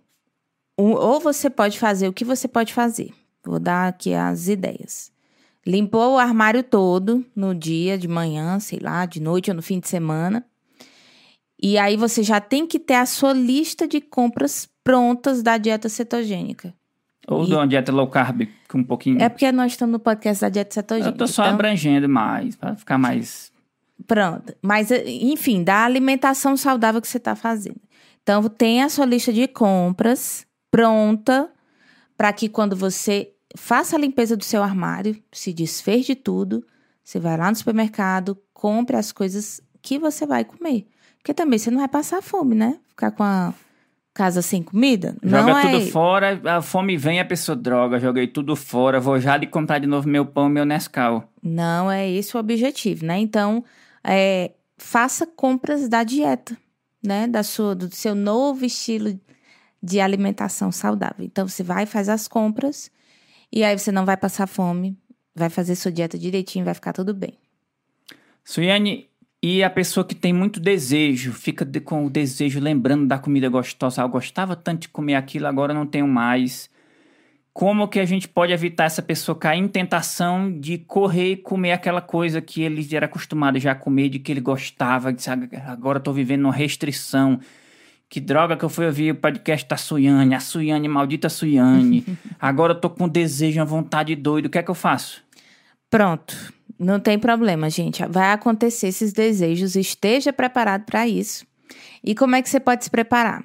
ou 0.84 1.20
você 1.20 1.48
pode 1.50 1.78
fazer 1.78 2.08
o 2.08 2.12
que 2.12 2.24
você 2.24 2.46
pode 2.46 2.72
fazer. 2.72 3.10
Vou 3.44 3.58
dar 3.58 3.88
aqui 3.88 4.14
as 4.14 4.48
ideias. 4.48 5.10
Limpou 5.66 6.14
o 6.14 6.18
armário 6.18 6.62
todo 6.62 7.24
no 7.34 7.54
dia, 7.54 7.98
de 7.98 8.08
manhã, 8.08 8.58
sei 8.60 8.78
lá, 8.80 9.04
de 9.06 9.20
noite 9.20 9.50
ou 9.50 9.56
no 9.56 9.62
fim 9.62 9.80
de 9.80 9.88
semana. 9.88 10.44
E 11.60 11.76
aí 11.76 11.96
você 11.96 12.22
já 12.22 12.40
tem 12.40 12.66
que 12.66 12.78
ter 12.78 12.94
a 12.94 13.04
sua 13.06 13.32
lista 13.32 13.86
de 13.86 14.00
compras 14.00 14.68
prontas 14.84 15.42
da 15.42 15.58
dieta 15.58 15.88
cetogênica. 15.88 16.72
Ou 17.26 17.42
E- 17.42 17.46
de 17.48 17.54
uma 17.54 17.66
dieta 17.66 17.92
low 17.92 18.06
carb 18.08 18.42
com 18.68 18.78
um 18.78 18.84
pouquinho... 18.84 19.20
É 19.20 19.28
porque 19.28 19.50
nós 19.52 19.72
estamos 19.72 19.92
no 19.92 19.98
podcast 19.98 20.40
da 20.40 20.48
dieta 20.48 20.72
cetogênica. 20.72 21.14
eu 21.14 21.18
tô 21.18 21.26
só 21.26 21.42
então- 21.42 21.54
abrangendo 21.54 22.08
mais, 22.08 22.54
pra 22.56 22.76
ficar 22.76 22.96
mais... 22.96 23.52
Pronto. 24.06 24.54
Mas, 24.62 24.90
enfim, 24.92 25.64
da 25.64 25.84
alimentação 25.84 26.56
saudável 26.56 27.00
que 27.02 27.08
você 27.08 27.18
está 27.18 27.34
fazendo. 27.34 27.80
Então, 28.22 28.42
tem 28.48 28.82
a 28.82 28.88
sua 28.88 29.04
lista 29.04 29.32
de 29.32 29.48
compras 29.48 30.46
pronta 30.70 31.50
para 32.16 32.32
que 32.32 32.48
quando 32.48 32.74
você 32.74 33.32
faça 33.56 33.96
a 33.96 33.98
limpeza 33.98 34.36
do 34.36 34.44
seu 34.44 34.62
armário, 34.62 35.16
se 35.32 35.52
desfez 35.52 36.06
de 36.06 36.14
tudo, 36.14 36.64
você 37.02 37.18
vai 37.18 37.36
lá 37.36 37.48
no 37.50 37.56
supermercado, 37.56 38.36
compre 38.52 38.96
as 38.96 39.12
coisas 39.12 39.60
que 39.80 39.98
você 39.98 40.26
vai 40.26 40.44
comer. 40.44 40.86
Porque 41.18 41.32
também 41.32 41.58
você 41.58 41.70
não 41.70 41.78
vai 41.78 41.88
passar 41.88 42.22
fome, 42.22 42.54
né? 42.54 42.78
Ficar 42.88 43.10
com 43.12 43.22
a 43.22 43.54
casa 44.12 44.42
sem 44.42 44.62
comida. 44.62 45.16
Joga 45.22 45.52
não 45.52 45.62
tudo 45.62 45.76
é... 45.76 45.86
fora, 45.86 46.40
a 46.44 46.60
fome 46.60 46.96
vem, 46.96 47.20
a 47.20 47.24
pessoa 47.24 47.54
droga, 47.54 48.00
joguei 48.00 48.26
tudo 48.26 48.56
fora, 48.56 48.98
vou 48.98 49.20
já 49.20 49.38
de 49.38 49.46
comprar 49.46 49.78
de 49.78 49.86
novo 49.86 50.08
meu 50.08 50.26
pão, 50.26 50.48
meu 50.48 50.64
Nescau. 50.64 51.32
Não 51.42 51.90
é 51.90 52.10
esse 52.10 52.36
o 52.36 52.40
objetivo, 52.40 53.06
né? 53.06 53.18
Então, 53.18 53.64
é, 54.02 54.52
faça 54.76 55.24
compras 55.24 55.88
da 55.88 56.02
dieta, 56.02 56.56
né? 57.02 57.28
Da 57.28 57.44
sua, 57.44 57.76
do 57.76 57.94
seu 57.94 58.14
novo 58.14 58.64
estilo 58.64 59.18
de 59.82 60.00
alimentação 60.00 60.72
saudável. 60.72 61.24
Então, 61.24 61.46
você 61.48 61.62
vai 61.62 61.86
faz 61.86 62.08
as 62.08 62.26
compras 62.28 62.90
e 63.52 63.64
aí 63.64 63.78
você 63.78 63.92
não 63.92 64.04
vai 64.04 64.16
passar 64.16 64.46
fome, 64.46 64.96
vai 65.34 65.48
fazer 65.48 65.74
sua 65.74 65.92
dieta 65.92 66.18
direitinho, 66.18 66.64
vai 66.64 66.74
ficar 66.74 66.92
tudo 66.92 67.14
bem. 67.14 67.38
Suiane, 68.44 69.08
e 69.42 69.62
a 69.62 69.70
pessoa 69.70 70.04
que 70.04 70.14
tem 70.14 70.32
muito 70.32 70.58
desejo, 70.58 71.32
fica 71.32 71.64
de- 71.64 71.80
com 71.80 72.04
o 72.04 72.10
desejo 72.10 72.58
lembrando 72.58 73.06
da 73.06 73.18
comida 73.18 73.48
gostosa. 73.48 74.02
Ah, 74.02 74.04
eu 74.04 74.08
gostava 74.08 74.56
tanto 74.56 74.82
de 74.82 74.88
comer 74.88 75.14
aquilo, 75.14 75.46
agora 75.46 75.72
não 75.72 75.86
tenho 75.86 76.08
mais. 76.08 76.68
Como 77.52 77.88
que 77.88 78.00
a 78.00 78.04
gente 78.04 78.28
pode 78.28 78.52
evitar 78.52 78.84
essa 78.84 79.02
pessoa 79.02 79.38
cair 79.38 79.58
em 79.58 79.68
tentação 79.68 80.58
de 80.58 80.78
correr 80.78 81.32
e 81.32 81.36
comer 81.36 81.72
aquela 81.72 82.00
coisa 82.00 82.40
que 82.40 82.62
ele 82.62 82.86
era 82.94 83.06
acostumado 83.06 83.58
já 83.58 83.72
a 83.72 83.74
comer, 83.74 84.08
de 84.08 84.18
que 84.18 84.32
ele 84.32 84.40
gostava, 84.40 85.12
de, 85.12 85.24
agora 85.66 86.00
tô 86.00 86.12
vivendo 86.12 86.44
uma 86.44 86.52
restrição. 86.52 87.40
Que 88.08 88.20
droga 88.20 88.56
que 88.56 88.64
eu 88.64 88.70
fui 88.70 88.86
ouvir 88.86 89.12
o 89.12 89.14
podcast 89.14 89.68
da 89.68 89.76
Suiane, 89.76 90.34
a 90.34 90.40
Suiane, 90.40 90.88
maldita 90.88 91.28
Suiane. 91.28 92.04
Agora 92.40 92.72
eu 92.72 92.80
tô 92.80 92.88
com 92.88 93.06
desejo, 93.06 93.60
uma 93.60 93.66
vontade 93.66 94.16
doida, 94.16 94.48
o 94.48 94.50
que 94.50 94.58
é 94.58 94.62
que 94.62 94.70
eu 94.70 94.74
faço? 94.74 95.22
Pronto. 95.90 96.54
Não 96.78 96.98
tem 97.00 97.18
problema, 97.18 97.68
gente. 97.68 98.04
Vai 98.06 98.32
acontecer 98.32 98.88
esses 98.88 99.12
desejos, 99.12 99.76
esteja 99.76 100.32
preparado 100.32 100.84
para 100.84 101.06
isso. 101.06 101.46
E 102.02 102.14
como 102.14 102.36
é 102.36 102.40
que 102.40 102.48
você 102.48 102.60
pode 102.60 102.84
se 102.84 102.90
preparar? 102.90 103.44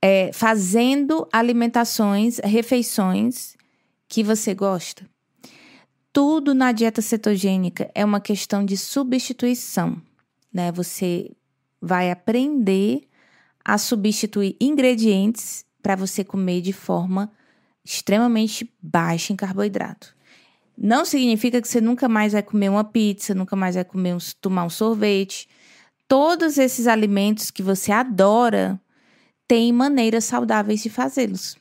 É, 0.00 0.30
fazendo 0.32 1.26
alimentações, 1.32 2.38
refeições 2.44 3.56
que 4.08 4.22
você 4.22 4.54
gosta. 4.54 5.04
Tudo 6.12 6.54
na 6.54 6.72
dieta 6.72 7.02
cetogênica 7.02 7.90
é 7.94 8.04
uma 8.04 8.20
questão 8.20 8.64
de 8.64 8.76
substituição, 8.76 10.00
né? 10.52 10.70
Você 10.72 11.32
vai 11.80 12.10
aprender 12.10 13.02
a 13.68 13.76
substituir 13.78 14.56
ingredientes 14.60 15.64
para 15.82 15.96
você 15.96 16.22
comer 16.22 16.60
de 16.60 16.72
forma 16.72 17.32
extremamente 17.84 18.72
baixa 18.80 19.32
em 19.32 19.36
carboidrato. 19.36 20.14
Não 20.78 21.04
significa 21.04 21.60
que 21.60 21.66
você 21.66 21.80
nunca 21.80 22.08
mais 22.08 22.32
vai 22.32 22.44
comer 22.44 22.68
uma 22.68 22.84
pizza, 22.84 23.34
nunca 23.34 23.56
mais 23.56 23.74
vai 23.74 23.84
comer 23.84 24.14
um, 24.14 24.18
tomar 24.40 24.64
um 24.64 24.70
sorvete. 24.70 25.48
Todos 26.06 26.58
esses 26.58 26.86
alimentos 26.86 27.50
que 27.50 27.60
você 27.60 27.90
adora 27.90 28.80
têm 29.48 29.72
maneiras 29.72 30.24
saudáveis 30.26 30.80
de 30.80 30.88
fazê-los, 30.88 31.56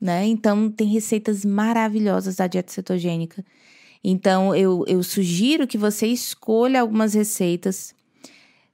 né? 0.00 0.24
Então 0.24 0.70
tem 0.70 0.88
receitas 0.88 1.44
maravilhosas 1.44 2.36
da 2.36 2.46
dieta 2.46 2.72
cetogênica. 2.72 3.44
Então 4.02 4.54
eu, 4.54 4.82
eu 4.86 5.02
sugiro 5.02 5.66
que 5.66 5.76
você 5.76 6.06
escolha 6.06 6.80
algumas 6.80 7.12
receitas 7.12 7.94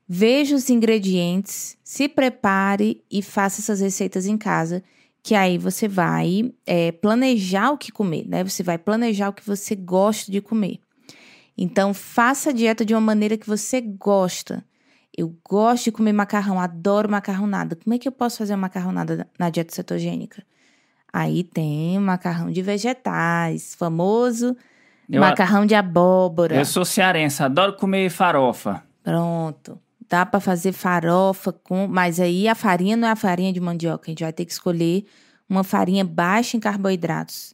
Veja 0.08 0.54
os 0.54 0.70
ingredientes, 0.70 1.76
se 1.82 2.08
prepare 2.08 3.02
e 3.10 3.22
faça 3.22 3.60
essas 3.60 3.80
receitas 3.80 4.26
em 4.26 4.38
casa, 4.38 4.82
que 5.22 5.34
aí 5.34 5.58
você 5.58 5.88
vai 5.88 6.52
é, 6.64 6.92
planejar 6.92 7.72
o 7.72 7.78
que 7.78 7.90
comer, 7.90 8.24
né? 8.28 8.44
Você 8.44 8.62
vai 8.62 8.78
planejar 8.78 9.28
o 9.28 9.32
que 9.32 9.44
você 9.44 9.74
gosta 9.74 10.30
de 10.30 10.40
comer. 10.40 10.78
Então, 11.58 11.92
faça 11.92 12.50
a 12.50 12.52
dieta 12.52 12.84
de 12.84 12.94
uma 12.94 13.00
maneira 13.00 13.36
que 13.36 13.46
você 13.46 13.80
gosta. 13.80 14.64
Eu 15.16 15.34
gosto 15.48 15.84
de 15.84 15.92
comer 15.92 16.12
macarrão, 16.12 16.60
adoro 16.60 17.10
macarronada. 17.10 17.74
Como 17.74 17.94
é 17.94 17.98
que 17.98 18.06
eu 18.06 18.12
posso 18.12 18.38
fazer 18.38 18.52
uma 18.52 18.62
macarronada 18.62 19.26
na 19.38 19.50
dieta 19.50 19.74
cetogênica? 19.74 20.44
Aí 21.12 21.42
tem 21.42 21.98
macarrão 21.98 22.50
de 22.50 22.62
vegetais, 22.62 23.74
famoso 23.74 24.56
eu 25.08 25.20
macarrão 25.20 25.64
de 25.64 25.74
abóbora. 25.74 26.56
Eu 26.56 26.64
sou 26.64 26.84
cearense, 26.84 27.42
adoro 27.42 27.74
comer 27.74 28.10
farofa. 28.10 28.82
Pronto. 29.02 29.80
Dá 30.08 30.24
para 30.24 30.40
fazer 30.40 30.72
farofa 30.72 31.52
com, 31.52 31.86
mas 31.88 32.20
aí 32.20 32.46
a 32.46 32.54
farinha 32.54 32.96
não 32.96 33.08
é 33.08 33.10
a 33.10 33.16
farinha 33.16 33.52
de 33.52 33.60
mandioca, 33.60 34.04
a 34.06 34.10
gente 34.10 34.22
vai 34.22 34.32
ter 34.32 34.44
que 34.44 34.52
escolher 34.52 35.04
uma 35.48 35.64
farinha 35.64 36.04
baixa 36.04 36.56
em 36.56 36.60
carboidratos. 36.60 37.52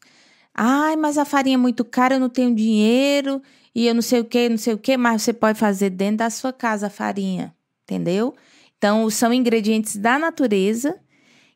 Ai, 0.54 0.96
mas 0.96 1.16
a 1.16 1.24
farinha 1.24 1.54
é 1.54 1.58
muito 1.58 1.84
cara, 1.84 2.16
eu 2.16 2.20
não 2.20 2.28
tenho 2.28 2.54
dinheiro 2.54 3.40
e 3.74 3.86
eu 3.86 3.94
não 3.94 4.02
sei 4.02 4.20
o 4.20 4.24
que, 4.24 4.48
não 4.48 4.58
sei 4.58 4.74
o 4.74 4.78
que, 4.78 4.96
mas 4.96 5.22
você 5.22 5.32
pode 5.32 5.58
fazer 5.58 5.90
dentro 5.90 6.18
da 6.18 6.30
sua 6.30 6.52
casa 6.52 6.88
a 6.88 6.90
farinha, 6.90 7.54
entendeu? 7.84 8.34
Então, 8.76 9.08
são 9.08 9.32
ingredientes 9.32 9.96
da 9.96 10.18
natureza 10.18 10.98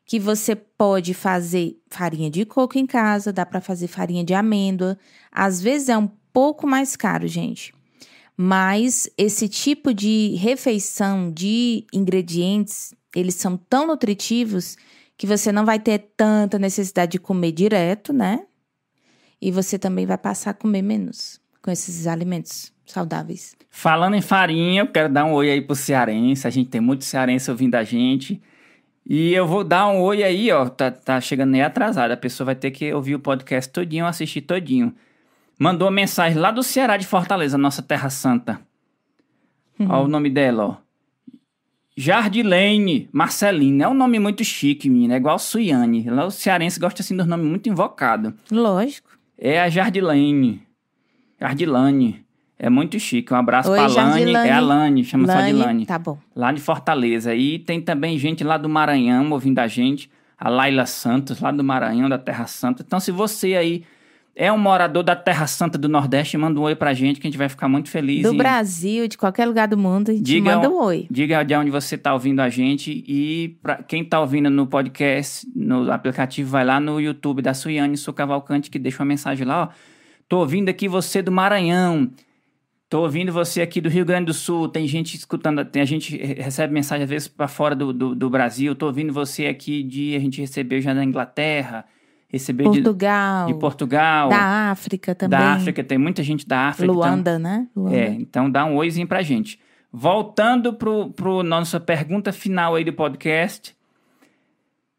que 0.05 0.19
você 0.19 0.55
pode 0.55 1.13
fazer 1.13 1.77
farinha 1.89 2.31
de 2.31 2.45
coco 2.45 2.77
em 2.77 2.87
casa, 2.87 3.33
dá 3.33 3.45
para 3.45 3.59
fazer 3.59 3.87
farinha 3.87 4.23
de 4.23 4.33
amêndoa. 4.33 4.97
Às 5.29 5.61
vezes 5.61 5.89
é 5.89 5.97
um 5.97 6.09
pouco 6.31 6.65
mais 6.65 6.95
caro, 6.95 7.27
gente. 7.27 7.73
Mas 8.39 9.09
esse 9.17 9.49
tipo 9.49 9.91
de 9.91 10.35
refeição 10.35 11.31
de 11.31 11.87
ingredientes, 11.91 12.93
eles 13.15 13.33
são 13.33 13.57
tão 13.57 13.87
nutritivos 13.87 14.77
que 15.17 15.25
você 15.25 15.51
não 15.51 15.65
vai 15.65 15.79
ter 15.79 16.11
tanta 16.15 16.59
necessidade 16.59 17.13
de 17.13 17.19
comer 17.19 17.51
direto, 17.51 18.13
né? 18.13 18.45
E 19.41 19.51
você 19.51 19.79
também 19.79 20.05
vai 20.05 20.19
passar 20.19 20.51
a 20.51 20.53
comer 20.53 20.83
menos 20.83 21.41
com 21.63 21.71
esses 21.71 22.05
alimentos 22.05 22.71
saudáveis. 22.85 23.55
Falando 23.71 24.15
em 24.15 24.21
farinha, 24.21 24.83
eu 24.83 24.87
quero 24.87 25.11
dar 25.11 25.25
um 25.25 25.33
oi 25.33 25.49
aí 25.49 25.61
pro 25.61 25.75
cearense. 25.75 26.45
A 26.45 26.51
gente 26.51 26.69
tem 26.69 26.79
muito 26.79 27.05
cearense 27.05 27.49
ouvindo 27.49 27.73
a 27.73 27.83
gente. 27.83 28.39
E 29.03 29.33
eu 29.33 29.47
vou 29.47 29.63
dar 29.63 29.87
um 29.87 29.99
oi 30.01 30.23
aí, 30.23 30.51
ó. 30.51 30.69
Tá, 30.69 30.91
tá 30.91 31.19
chegando 31.19 31.51
nem 31.51 31.63
atrasado. 31.63 32.11
A 32.11 32.17
pessoa 32.17 32.45
vai 32.45 32.55
ter 32.55 32.69
que 32.69 32.93
ouvir 32.93 33.15
o 33.15 33.19
podcast 33.19 33.71
todinho, 33.71 34.05
assistir 34.05 34.41
todinho 34.41 34.93
mandou 35.57 35.87
uma 35.87 35.93
mensagem 35.93 36.37
lá 36.37 36.51
do 36.51 36.63
Ceará 36.63 36.97
de 36.97 37.07
Fortaleza, 37.07 37.57
nossa 37.57 37.81
terra 37.81 38.09
santa. 38.09 38.59
Uhum. 39.79 39.89
Olha 39.89 40.05
o 40.05 40.07
nome 40.07 40.29
dela, 40.29 40.65
ó. 40.65 40.87
Jardilene 41.95 43.09
Marcelina. 43.11 43.85
É 43.85 43.87
um 43.87 43.93
nome 43.93 44.19
muito 44.19 44.43
chique, 44.43 44.87
menina. 44.87 45.15
É 45.15 45.17
igual 45.17 45.39
Suiane. 45.39 46.07
Lá 46.07 46.25
o 46.25 46.31
cearense 46.31 46.79
gosta 46.79 47.01
assim 47.01 47.17
dos 47.17 47.25
nomes 47.25 47.47
muito 47.47 47.67
invocados. 47.67 48.33
Lógico. 48.51 49.09
É 49.35 49.59
a 49.59 49.67
Jardilene. 49.67 50.61
Jardilane. 51.41 52.23
É 52.59 52.69
muito 52.69 52.99
chique. 52.99 53.33
Um 53.33 53.37
abraço 53.37 53.71
Oi, 53.71 53.77
pra 53.77 53.87
Lani. 53.87 54.33
É 54.33 54.51
a 54.51 54.59
Lani, 54.59 55.03
chama 55.03 55.25
Lani, 55.25 55.41
só 55.41 55.47
de 55.47 55.53
Lani. 55.53 55.85
Tá 55.87 55.97
bom. 55.97 56.19
Lá 56.35 56.51
de 56.51 56.61
Fortaleza. 56.61 57.33
E 57.33 57.57
tem 57.57 57.81
também 57.81 58.17
gente 58.19 58.43
lá 58.43 58.57
do 58.57 58.69
Maranhão 58.69 59.31
ouvindo 59.31 59.57
a 59.57 59.67
gente. 59.67 60.09
A 60.37 60.49
Laila 60.49 60.85
Santos, 60.85 61.39
lá 61.39 61.51
do 61.51 61.63
Maranhão, 61.63 62.07
da 62.07 62.19
Terra 62.19 62.45
Santa. 62.45 62.83
Então, 62.85 62.99
se 62.99 63.11
você 63.11 63.55
aí 63.55 63.83
é 64.39 64.53
um 64.53 64.57
morador 64.57 65.01
da 65.01 65.15
Terra 65.15 65.47
Santa 65.47 65.79
do 65.79 65.89
Nordeste, 65.89 66.37
manda 66.37 66.59
um 66.59 66.63
oi 66.63 66.75
pra 66.75 66.93
gente, 66.93 67.19
que 67.19 67.25
a 67.25 67.29
gente 67.29 67.39
vai 67.39 67.49
ficar 67.49 67.67
muito 67.67 67.89
feliz. 67.89 68.21
Do 68.21 68.35
Brasil, 68.35 69.07
de 69.07 69.17
qualquer 69.17 69.47
lugar 69.47 69.67
do 69.67 69.75
mundo, 69.75 70.13
diga, 70.13 70.55
manda 70.55 70.69
um 70.69 70.79
oi. 70.83 71.07
Diga 71.09 71.43
de 71.43 71.55
onde 71.55 71.71
você 71.71 71.97
tá 71.97 72.13
ouvindo 72.13 72.39
a 72.39 72.47
gente 72.47 73.03
e 73.07 73.57
para 73.63 73.81
quem 73.81 74.05
tá 74.05 74.19
ouvindo 74.19 74.47
no 74.47 74.67
podcast, 74.67 75.47
no 75.55 75.91
aplicativo, 75.91 76.51
vai 76.51 76.63
lá 76.63 76.79
no 76.79 77.01
YouTube 77.01 77.41
da 77.41 77.55
Suiane 77.55 77.97
Su 77.97 78.13
Cavalcante, 78.13 78.69
que 78.69 78.77
deixa 78.77 79.01
uma 79.01 79.07
mensagem 79.07 79.45
lá, 79.45 79.63
ó. 79.63 79.69
Tô 80.29 80.37
ouvindo 80.37 80.69
aqui 80.69 80.87
você 80.87 81.23
do 81.23 81.31
Maranhão. 81.31 82.11
Tô 82.89 83.01
ouvindo 83.01 83.33
você 83.33 83.61
aqui 83.61 83.81
do 83.81 83.89
Rio 83.89 84.05
Grande 84.05 84.27
do 84.27 84.33
Sul. 84.33 84.69
Tem 84.69 84.87
gente 84.87 85.15
escutando, 85.15 85.65
tem, 85.65 85.81
a 85.81 85.85
gente 85.85 86.15
recebe 86.15 86.71
mensagem 86.71 87.05
às 87.05 87.09
vezes 87.09 87.27
para 87.27 87.47
fora 87.47 87.75
do, 87.75 87.91
do, 87.91 88.13
do 88.13 88.29
Brasil. 88.29 88.75
Tô 88.75 88.85
ouvindo 88.85 89.11
você 89.11 89.47
aqui 89.47 89.81
de 89.81 90.15
a 90.15 90.19
gente 90.19 90.39
recebeu 90.39 90.79
já 90.79 90.93
da 90.93 91.03
Inglaterra 91.03 91.85
recebeu 92.27 92.71
Portugal, 92.71 93.47
de, 93.47 93.53
de, 93.53 93.59
Portugal, 93.59 94.29
da 94.29 94.71
África 94.71 95.15
também. 95.15 95.39
Da 95.39 95.53
África, 95.53 95.83
tem 95.83 95.97
muita 95.97 96.21
gente 96.23 96.47
da 96.47 96.67
África. 96.67 96.91
Luanda, 96.91 97.31
então, 97.31 97.39
né? 97.39 97.67
Luanda. 97.75 97.97
É, 97.97 98.07
então 98.09 98.49
dá 98.49 98.65
um 98.65 98.75
oizinho 98.75 99.07
pra 99.07 99.21
gente. 99.21 99.59
Voltando 99.91 100.73
pro, 100.73 101.11
pro 101.11 101.41
nossa 101.43 101.79
pergunta 101.79 102.31
final 102.31 102.75
aí 102.75 102.83
do 102.83 102.93
podcast. 102.93 103.75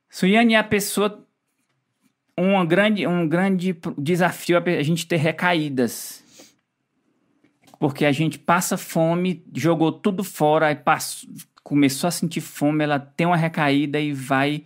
Suiane 0.09 0.55
é 0.55 0.59
a 0.59 0.65
pessoa 0.65 1.25
um 2.39 2.65
grande, 2.65 3.07
um 3.07 3.29
grande 3.29 3.77
desafio 3.97 4.59
a 4.59 4.83
gente 4.83 5.07
ter 5.07 5.17
recaídas. 5.17 6.23
Porque 7.79 8.05
a 8.05 8.13
gente 8.13 8.39
passa 8.39 8.77
fome, 8.77 9.45
jogou 9.55 9.93
tudo 9.93 10.25
fora, 10.25 10.75
passou, 10.75 11.29
começou 11.63 12.09
a 12.09 12.11
sentir 12.11 12.41
fome, 12.41 12.83
ela 12.85 12.99
tem 12.99 13.27
uma 13.27 13.37
recaída 13.37 14.01
e 14.01 14.13
vai 14.13 14.65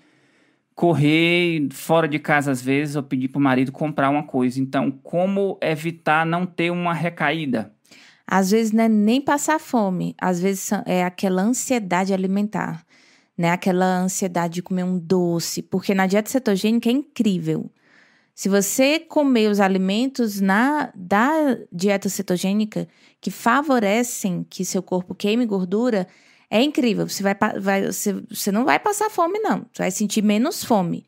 correr 0.74 1.68
fora 1.70 2.08
de 2.08 2.18
casa 2.18 2.50
às 2.50 2.62
vezes 2.62 2.96
ou 2.96 3.02
pedir 3.02 3.28
para 3.28 3.38
o 3.38 3.42
marido 3.42 3.72
comprar 3.72 4.10
uma 4.10 4.22
coisa. 4.22 4.60
Então, 4.60 4.90
como 4.90 5.58
evitar 5.60 6.26
não 6.26 6.46
ter 6.46 6.70
uma 6.70 6.94
recaída? 6.94 7.72
Às 8.26 8.50
vezes 8.50 8.72
não 8.72 8.84
é 8.84 8.88
nem 8.88 9.20
passar 9.20 9.58
fome, 9.58 10.14
às 10.18 10.40
vezes 10.40 10.70
é 10.86 11.04
aquela 11.04 11.42
ansiedade 11.42 12.14
alimentar, 12.14 12.84
né? 13.36 13.50
Aquela 13.50 13.98
ansiedade 13.98 14.54
de 14.54 14.62
comer 14.62 14.84
um 14.84 14.98
doce, 14.98 15.60
porque 15.60 15.94
na 15.94 16.06
dieta 16.06 16.30
cetogênica 16.30 16.88
é 16.88 16.92
incrível. 16.92 17.70
Se 18.34 18.48
você 18.48 18.98
comer 18.98 19.50
os 19.50 19.60
alimentos 19.60 20.40
na 20.40 20.90
da 20.94 21.58
dieta 21.70 22.08
cetogênica 22.08 22.88
que 23.20 23.30
favorecem 23.30 24.46
que 24.48 24.64
seu 24.64 24.82
corpo 24.82 25.14
queime 25.14 25.44
gordura, 25.44 26.06
é 26.52 26.62
incrível. 26.62 27.08
Você, 27.08 27.22
vai, 27.22 27.34
vai, 27.58 27.86
você, 27.86 28.12
você 28.28 28.52
não 28.52 28.66
vai 28.66 28.78
passar 28.78 29.08
fome, 29.08 29.38
não. 29.38 29.64
Você 29.72 29.82
vai 29.84 29.90
sentir 29.90 30.22
menos 30.22 30.62
fome. 30.62 31.06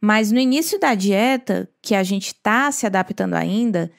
Mas 0.00 0.32
no 0.32 0.38
início 0.38 0.80
da 0.80 0.94
dieta, 0.94 1.68
que 1.82 1.94
a 1.94 2.02
gente 2.02 2.28
está 2.28 2.72
se 2.72 2.86
adaptando 2.86 3.34
ainda, 3.34 3.92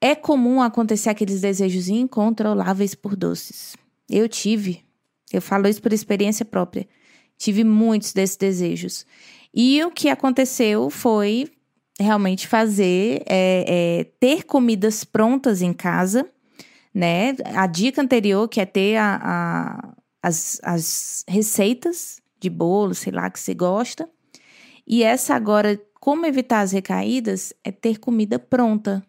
é 0.00 0.14
comum 0.14 0.62
acontecer 0.62 1.10
aqueles 1.10 1.40
desejos 1.40 1.88
incontroláveis 1.88 2.94
por 2.94 3.16
doces. 3.16 3.76
Eu 4.08 4.28
tive, 4.28 4.84
eu 5.32 5.42
falo 5.42 5.66
isso 5.66 5.82
por 5.82 5.92
experiência 5.92 6.44
própria. 6.44 6.86
Tive 7.36 7.64
muitos 7.64 8.12
desses 8.12 8.36
desejos. 8.36 9.04
E 9.52 9.82
o 9.82 9.90
que 9.90 10.08
aconteceu 10.08 10.90
foi 10.90 11.50
realmente 11.98 12.46
fazer, 12.46 13.24
é, 13.26 13.64
é, 13.66 14.04
ter 14.20 14.44
comidas 14.44 15.02
prontas 15.02 15.60
em 15.60 15.72
casa, 15.72 16.24
né? 16.94 17.34
A 17.52 17.66
dica 17.66 18.00
anterior, 18.00 18.48
que 18.48 18.60
é 18.60 18.66
ter 18.66 18.96
a, 18.96 19.20
a 19.20 19.93
as, 20.24 20.58
as 20.62 21.22
receitas 21.28 22.18
de 22.40 22.48
bolo, 22.48 22.94
sei 22.94 23.12
lá, 23.12 23.28
que 23.28 23.38
você 23.38 23.52
gosta. 23.52 24.08
E 24.86 25.02
essa 25.02 25.34
agora, 25.34 25.78
como 26.00 26.24
evitar 26.24 26.60
as 26.60 26.72
recaídas, 26.72 27.52
é 27.62 27.70
ter 27.70 27.98
comida 27.98 28.38
pronta. 28.38 29.04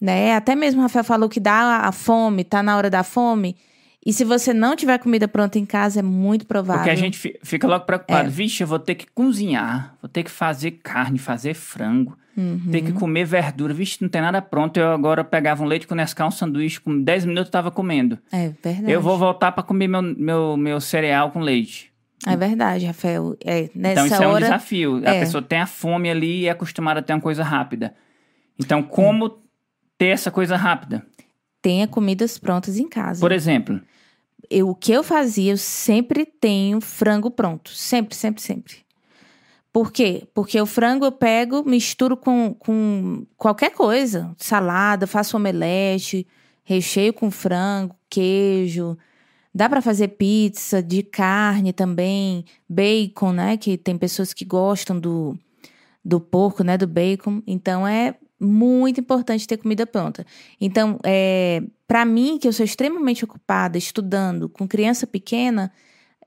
Né? 0.00 0.34
Até 0.34 0.56
mesmo 0.56 0.80
o 0.80 0.82
Rafael 0.82 1.04
falou 1.04 1.28
que 1.28 1.38
dá 1.38 1.82
a 1.86 1.92
fome, 1.92 2.42
tá 2.42 2.60
na 2.60 2.76
hora 2.76 2.90
da 2.90 3.04
fome. 3.04 3.56
E 4.04 4.12
se 4.12 4.24
você 4.24 4.52
não 4.52 4.74
tiver 4.74 4.98
comida 4.98 5.28
pronta 5.28 5.58
em 5.58 5.64
casa, 5.66 6.00
é 6.00 6.02
muito 6.02 6.44
provável. 6.46 6.80
Porque 6.82 6.90
a 6.90 6.94
gente 6.96 7.16
fi- 7.18 7.38
fica 7.42 7.66
logo 7.68 7.84
preocupado. 7.84 8.26
É. 8.26 8.30
Vixe, 8.30 8.62
eu 8.62 8.66
vou 8.66 8.78
ter 8.78 8.96
que 8.96 9.06
cozinhar, 9.14 9.94
vou 10.02 10.08
ter 10.08 10.24
que 10.24 10.30
fazer 10.30 10.72
carne, 10.82 11.18
fazer 11.18 11.54
frango, 11.54 12.16
Uhum. 12.36 12.70
ter 12.72 12.80
que 12.82 12.92
comer 12.92 13.24
verdura. 13.24 13.72
Vixe, 13.72 13.98
não 14.00 14.08
tem 14.08 14.20
nada 14.20 14.42
pronto. 14.42 14.76
Eu 14.78 14.90
agora 14.92 15.22
pegava 15.22 15.62
um 15.62 15.66
leite 15.66 15.86
com 15.86 15.94
Nescau, 15.94 16.28
um 16.28 16.30
sanduíche, 16.32 16.80
com 16.80 17.00
10 17.00 17.24
minutos 17.26 17.46
eu 17.48 17.52
tava 17.52 17.70
comendo. 17.70 18.18
É 18.32 18.48
verdade. 18.62 18.90
Eu 18.90 19.00
vou 19.00 19.16
voltar 19.18 19.52
para 19.52 19.62
comer 19.62 19.86
meu, 19.86 20.02
meu, 20.02 20.56
meu 20.56 20.80
cereal 20.80 21.30
com 21.30 21.38
leite. 21.40 21.92
É 22.26 22.36
verdade, 22.36 22.86
Rafael. 22.86 23.36
É, 23.44 23.68
nessa 23.74 23.92
então 23.92 24.06
isso 24.06 24.14
é 24.22 24.26
um 24.26 24.30
hora. 24.30 24.44
desafio. 24.44 25.02
A 25.04 25.14
é. 25.14 25.20
pessoa 25.20 25.42
tem 25.42 25.58
a 25.60 25.66
fome 25.66 26.08
ali 26.10 26.40
e 26.40 26.46
é 26.46 26.50
acostumada 26.50 27.00
a 27.00 27.02
ter 27.02 27.12
uma 27.12 27.20
coisa 27.20 27.42
rápida. 27.44 27.94
Então, 28.58 28.82
como 28.82 29.38
ter 29.98 30.06
essa 30.06 30.30
coisa 30.30 30.56
rápida? 30.56 31.04
Tenha 31.62 31.86
comidas 31.86 32.36
prontas 32.36 32.76
em 32.76 32.88
casa. 32.88 33.20
Por 33.20 33.32
exemplo, 33.32 33.80
eu, 34.50 34.68
o 34.68 34.74
que 34.74 34.92
eu 34.92 35.02
fazia, 35.02 35.52
eu 35.52 35.56
sempre 35.56 36.26
tenho 36.26 36.80
frango 36.80 37.30
pronto. 37.30 37.70
Sempre, 37.70 38.14
sempre, 38.14 38.42
sempre. 38.42 38.76
Por 39.72 39.90
quê? 39.90 40.28
Porque 40.34 40.60
o 40.60 40.66
frango 40.66 41.06
eu 41.06 41.12
pego, 41.12 41.64
misturo 41.64 42.14
com, 42.16 42.54
com 42.58 43.24
qualquer 43.38 43.70
coisa. 43.70 44.34
Salada, 44.36 45.06
faço 45.06 45.36
omelete, 45.36 46.26
recheio 46.62 47.14
com 47.14 47.30
frango, 47.30 47.96
queijo. 48.10 48.98
Dá 49.54 49.68
pra 49.68 49.80
fazer 49.80 50.08
pizza 50.08 50.82
de 50.82 51.02
carne 51.02 51.72
também, 51.72 52.44
bacon, 52.68 53.32
né? 53.32 53.56
Que 53.56 53.78
tem 53.78 53.96
pessoas 53.96 54.34
que 54.34 54.44
gostam 54.44 55.00
do, 55.00 55.38
do 56.04 56.20
porco, 56.20 56.62
né? 56.62 56.76
Do 56.76 56.86
bacon. 56.86 57.42
Então 57.46 57.88
é 57.88 58.14
muito 58.42 59.00
importante 59.00 59.46
ter 59.46 59.56
comida 59.56 59.86
pronta. 59.86 60.26
Então, 60.60 60.98
é, 61.04 61.62
para 61.86 62.04
mim, 62.04 62.38
que 62.38 62.48
eu 62.48 62.52
sou 62.52 62.64
extremamente 62.64 63.24
ocupada 63.24 63.78
estudando 63.78 64.48
com 64.48 64.66
criança 64.66 65.06
pequena, 65.06 65.72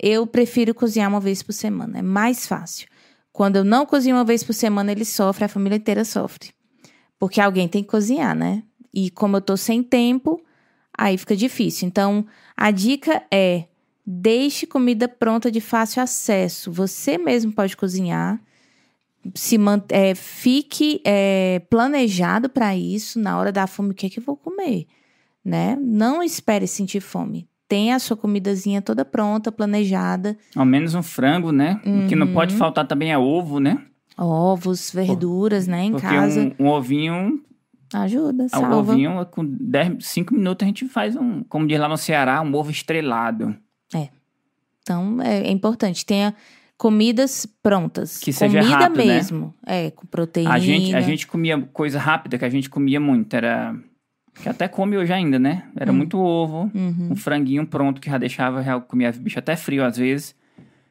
eu 0.01 0.25
prefiro 0.25 0.73
cozinhar 0.73 1.09
uma 1.09 1.19
vez 1.19 1.43
por 1.43 1.53
semana. 1.53 1.99
É 1.99 2.01
mais 2.01 2.47
fácil. 2.47 2.87
Quando 3.31 3.57
eu 3.57 3.63
não 3.63 3.85
cozinho 3.85 4.15
uma 4.15 4.23
vez 4.23 4.43
por 4.43 4.53
semana, 4.53 4.91
ele 4.91 5.03
sofre, 5.03 5.43
a 5.43 5.49
família 5.49 5.75
inteira 5.75 6.05
sofre. 6.05 6.51
Porque 7.19 7.41
alguém 7.41 7.67
tem 7.67 7.83
que 7.83 7.89
cozinhar, 7.89 8.35
né? 8.35 8.63
E 8.93 9.09
como 9.09 9.37
eu 9.37 9.41
tô 9.41 9.57
sem 9.57 9.83
tempo, 9.83 10.41
aí 10.97 11.17
fica 11.17 11.35
difícil. 11.35 11.87
Então, 11.87 12.25
a 12.55 12.71
dica 12.71 13.23
é: 13.29 13.65
deixe 14.05 14.65
comida 14.65 15.07
pronta 15.07 15.51
de 15.51 15.59
fácil 15.59 16.01
acesso. 16.01 16.71
Você 16.71 17.17
mesmo 17.17 17.51
pode 17.51 17.75
cozinhar. 17.75 18.39
Se 19.33 19.57
é, 19.89 20.13
fique 20.13 21.01
é, 21.05 21.59
planejado 21.69 22.49
para 22.49 22.75
isso. 22.75 23.19
Na 23.19 23.37
hora 23.39 23.51
da 23.51 23.65
fome, 23.67 23.91
o 23.91 23.93
que 23.93 24.05
é 24.05 24.09
que 24.09 24.19
eu 24.19 24.23
vou 24.23 24.35
comer? 24.37 24.85
Né? 25.43 25.77
Não 25.81 26.21
espere 26.21 26.67
sentir 26.67 26.99
fome. 27.01 27.47
Tenha 27.67 27.95
a 27.95 27.99
sua 27.99 28.15
comidazinha 28.15 28.81
toda 28.81 29.03
pronta, 29.03 29.51
planejada. 29.51 30.37
ao 30.55 30.65
menos 30.65 30.93
um 30.93 31.01
frango, 31.01 31.51
né? 31.51 31.81
O 31.85 32.07
que 32.07 32.15
não 32.15 32.27
pode 32.31 32.53
Uhum. 32.53 32.59
faltar 32.59 32.85
também 32.87 33.11
é 33.11 33.17
ovo, 33.17 33.59
né? 33.59 33.83
Ovos, 34.17 34.91
verduras, 34.91 35.65
né? 35.67 35.85
Em 35.85 35.91
Porque 35.91 36.05
casa. 36.07 36.53
um, 36.59 36.65
um 36.65 36.67
ovinho, 36.69 37.41
Ajuda, 37.93 38.43
um 38.43 38.49
salva. 38.49 38.75
ovinho, 38.77 39.25
com 39.31 39.43
10, 39.43 40.05
5 40.05 40.33
minutos 40.35 40.63
a 40.63 40.67
gente 40.67 40.87
faz 40.87 41.15
um, 41.15 41.43
como 41.43 41.65
diz 41.67 41.79
lá 41.79 41.87
no 41.89 41.97
Ceará, 41.97 42.41
um 42.41 42.53
ovo 42.55 42.69
estrelado. 42.69 43.55
Então, 44.81 45.19
é, 45.21 45.47
é 45.47 45.51
importante. 45.51 46.05
Tenha 46.05 46.35
comidas 46.77 47.45
prontas. 47.63 48.17
Que 48.19 48.31
seja 48.33 48.59
Comida 48.59 48.77
rápido, 48.77 48.97
né? 48.99 49.05
mesmo. 49.15 49.53
É, 49.65 49.91
com 49.91 50.05
proteína. 50.05 50.53
A 50.53 50.59
gente, 50.59 50.95
a 50.95 51.01
gente 51.01 51.27
comia 51.27 51.59
coisa 51.73 51.99
rápida 51.99 52.37
que 52.37 52.45
a 52.45 52.49
gente 52.49 52.69
comia 52.69 52.99
muito. 52.99 53.33
Era. 53.35 53.75
Que 54.41 54.49
até 54.49 54.67
come 54.67 54.97
hoje 54.97 55.13
ainda, 55.13 55.39
né? 55.39 55.63
Era 55.77 55.93
muito 55.93 56.17
ovo, 56.19 56.69
Uhum. 56.75 57.09
um 57.11 57.15
franguinho 57.15 57.65
pronto 57.65 58.01
que 58.01 58.09
já 58.09 58.17
deixava, 58.17 58.61
já 58.61 58.77
comia 58.81 59.09
bicho 59.13 59.39
até 59.39 59.55
frio 59.55 59.85
às 59.85 59.97
vezes. 59.97 60.35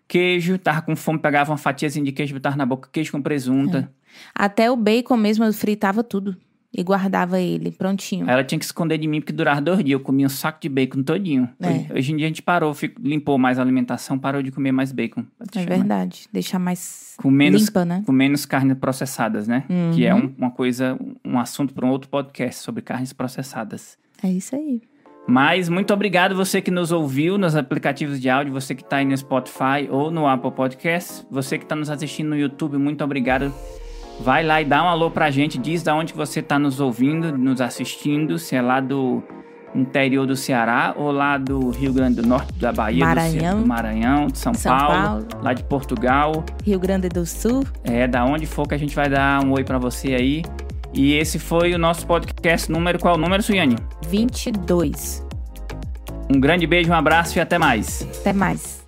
Queijo, 0.09 0.57
tava 0.59 0.81
com 0.83 0.97
fome, 0.97 1.19
pegava 1.19 1.51
uma 1.51 1.59
fatiazinha 1.59 2.05
de 2.05 2.13
queijo, 2.13 2.33
botava 2.35 2.57
na 2.57 2.65
boca, 2.65 2.89
queijo 2.91 3.13
com 3.13 3.21
presunta. 3.21 3.91
Até 4.35 4.71
o 4.71 4.77
bacon 4.77 5.17
mesmo, 5.17 5.45
eu 5.45 5.53
fritava 5.53 6.03
tudo. 6.03 6.37
E 6.77 6.83
guardava 6.83 7.41
ele 7.41 7.71
prontinho. 7.71 8.29
Ela 8.29 8.43
tinha 8.43 8.59
que 8.59 8.65
esconder 8.65 8.99
de 8.99 9.07
mim 9.07 9.21
porque 9.21 9.33
durava 9.33 9.61
dois 9.61 9.79
dias. 9.79 9.93
Eu 9.93 10.01
comia 10.01 10.27
um 10.27 10.29
saco 10.31 10.59
de 10.61 10.69
bacon 10.69 11.03
todinho. 11.03 11.49
É. 11.61 11.69
Hoje, 11.69 11.87
hoje 11.95 12.13
em 12.13 12.17
dia 12.17 12.27
a 12.27 12.29
gente 12.29 12.43
parou, 12.43 12.75
fico- 12.75 13.01
limpou 13.01 13.39
mais 13.39 13.59
a 13.59 13.63
alimentação, 13.63 14.19
parou 14.19 14.43
de 14.43 14.51
comer 14.51 14.73
mais 14.73 14.91
bacon. 14.93 15.21
É 15.41 15.45
mais- 15.57 15.67
verdade. 15.69 16.29
Deixar 16.33 16.59
mais 16.59 17.15
Com 17.17 17.31
menos, 17.31 17.67
limpa, 17.67 17.85
né? 17.85 18.03
com 18.05 18.13
menos 18.13 18.45
carnes 18.45 18.77
processadas, 18.79 19.47
né? 19.47 19.65
Que 19.95 20.05
é 20.05 20.13
Uhum. 20.15 20.25
um- 20.25 20.35
uma 20.39 20.51
coisa, 20.51 20.99
um 21.25 21.39
assunto 21.39 21.73
para 21.73 21.87
um 21.87 21.91
outro 21.91 22.09
podcast 22.11 22.61
sobre 22.63 22.83
carnes 22.83 23.13
processadas. 23.13 23.97
É 24.23 24.29
isso 24.29 24.57
aí. 24.57 24.83
Mas 25.27 25.71
muito 25.71 25.95
obrigado 25.95 26.35
você 26.35 26.61
que 26.61 26.71
nos 26.71 26.93
ouviu 26.93 27.39
nos 27.39 27.57
aplicativos 27.57 28.21
de 28.21 28.29
áudio, 28.29 28.53
você 28.53 28.75
que 28.75 28.83
está 28.83 28.97
aí 28.99 29.05
no 29.07 29.17
Spotify 29.17 29.89
ou 29.91 30.11
no 30.11 30.27
Apple 30.27 30.51
Podcast, 30.51 31.25
você 31.31 31.57
que 31.57 31.65
está 31.65 31.75
nos 31.75 31.89
assistindo 31.89 32.29
no 32.29 32.37
YouTube, 32.37 32.77
muito 32.77 33.03
obrigado. 33.03 33.51
Vai 34.21 34.43
lá 34.45 34.63
e 34.63 34.65
dá 34.65 34.83
um 34.83 34.89
alô 34.89 35.11
pra 35.11 35.31
gente, 35.31 35.59
diz 35.59 35.83
da 35.83 35.95
onde 35.95 36.13
você 36.15 36.41
está 36.41 36.59
nos 36.59 36.81
ouvindo, 36.81 37.37
nos 37.37 37.61
assistindo, 37.61 38.39
se 38.39 38.55
é 38.57 38.63
lá 38.63 38.81
do 38.81 39.23
interior 39.75 40.25
do 40.27 40.37
Ceará 40.37 40.95
ou 40.97 41.11
lá 41.11 41.37
do 41.37 41.71
Rio 41.71 41.93
Grande 41.93 42.23
do 42.23 42.27
Norte, 42.29 42.53
da 42.55 42.73
Bahia, 42.73 43.01
do 43.05 43.09
Maranhão. 43.09 43.61
do, 43.61 43.67
Maranhão, 43.67 44.27
de 44.29 44.39
São, 44.39 44.55
São 44.55 44.77
Paulo, 44.77 45.03
Paulo. 45.27 45.27
lá 45.43 45.53
de 45.53 45.65
Portugal, 45.65 46.45
Rio 46.65 46.79
Grande 46.79 47.09
do 47.09 47.27
Sul. 47.27 47.65
é 47.83 48.07
da 48.07 48.25
onde 48.25 48.47
for 48.47 48.69
que 48.69 48.75
a 48.75 48.79
gente 48.79 48.95
vai 48.95 49.09
dar 49.09 49.45
um 49.45 49.53
oi 49.53 49.65
pra 49.65 49.79
você 49.79 50.15
aí. 50.15 50.43
E 50.93 51.15
esse 51.15 51.41
foi 51.41 51.75
o 51.75 51.79
nosso 51.79 52.07
podcast 52.07 52.71
número 52.71 53.01
qual? 53.01 53.19
Número, 53.19 53.43
Suiane? 53.43 53.75
22. 54.09 55.27
Um 56.33 56.39
grande 56.39 56.69
beijo, 56.69 56.91
um 56.91 56.95
abraço 56.95 57.37
e 57.37 57.41
até 57.41 57.59
mais. 57.59 58.07
Até 58.21 58.33
mais. 58.33 58.83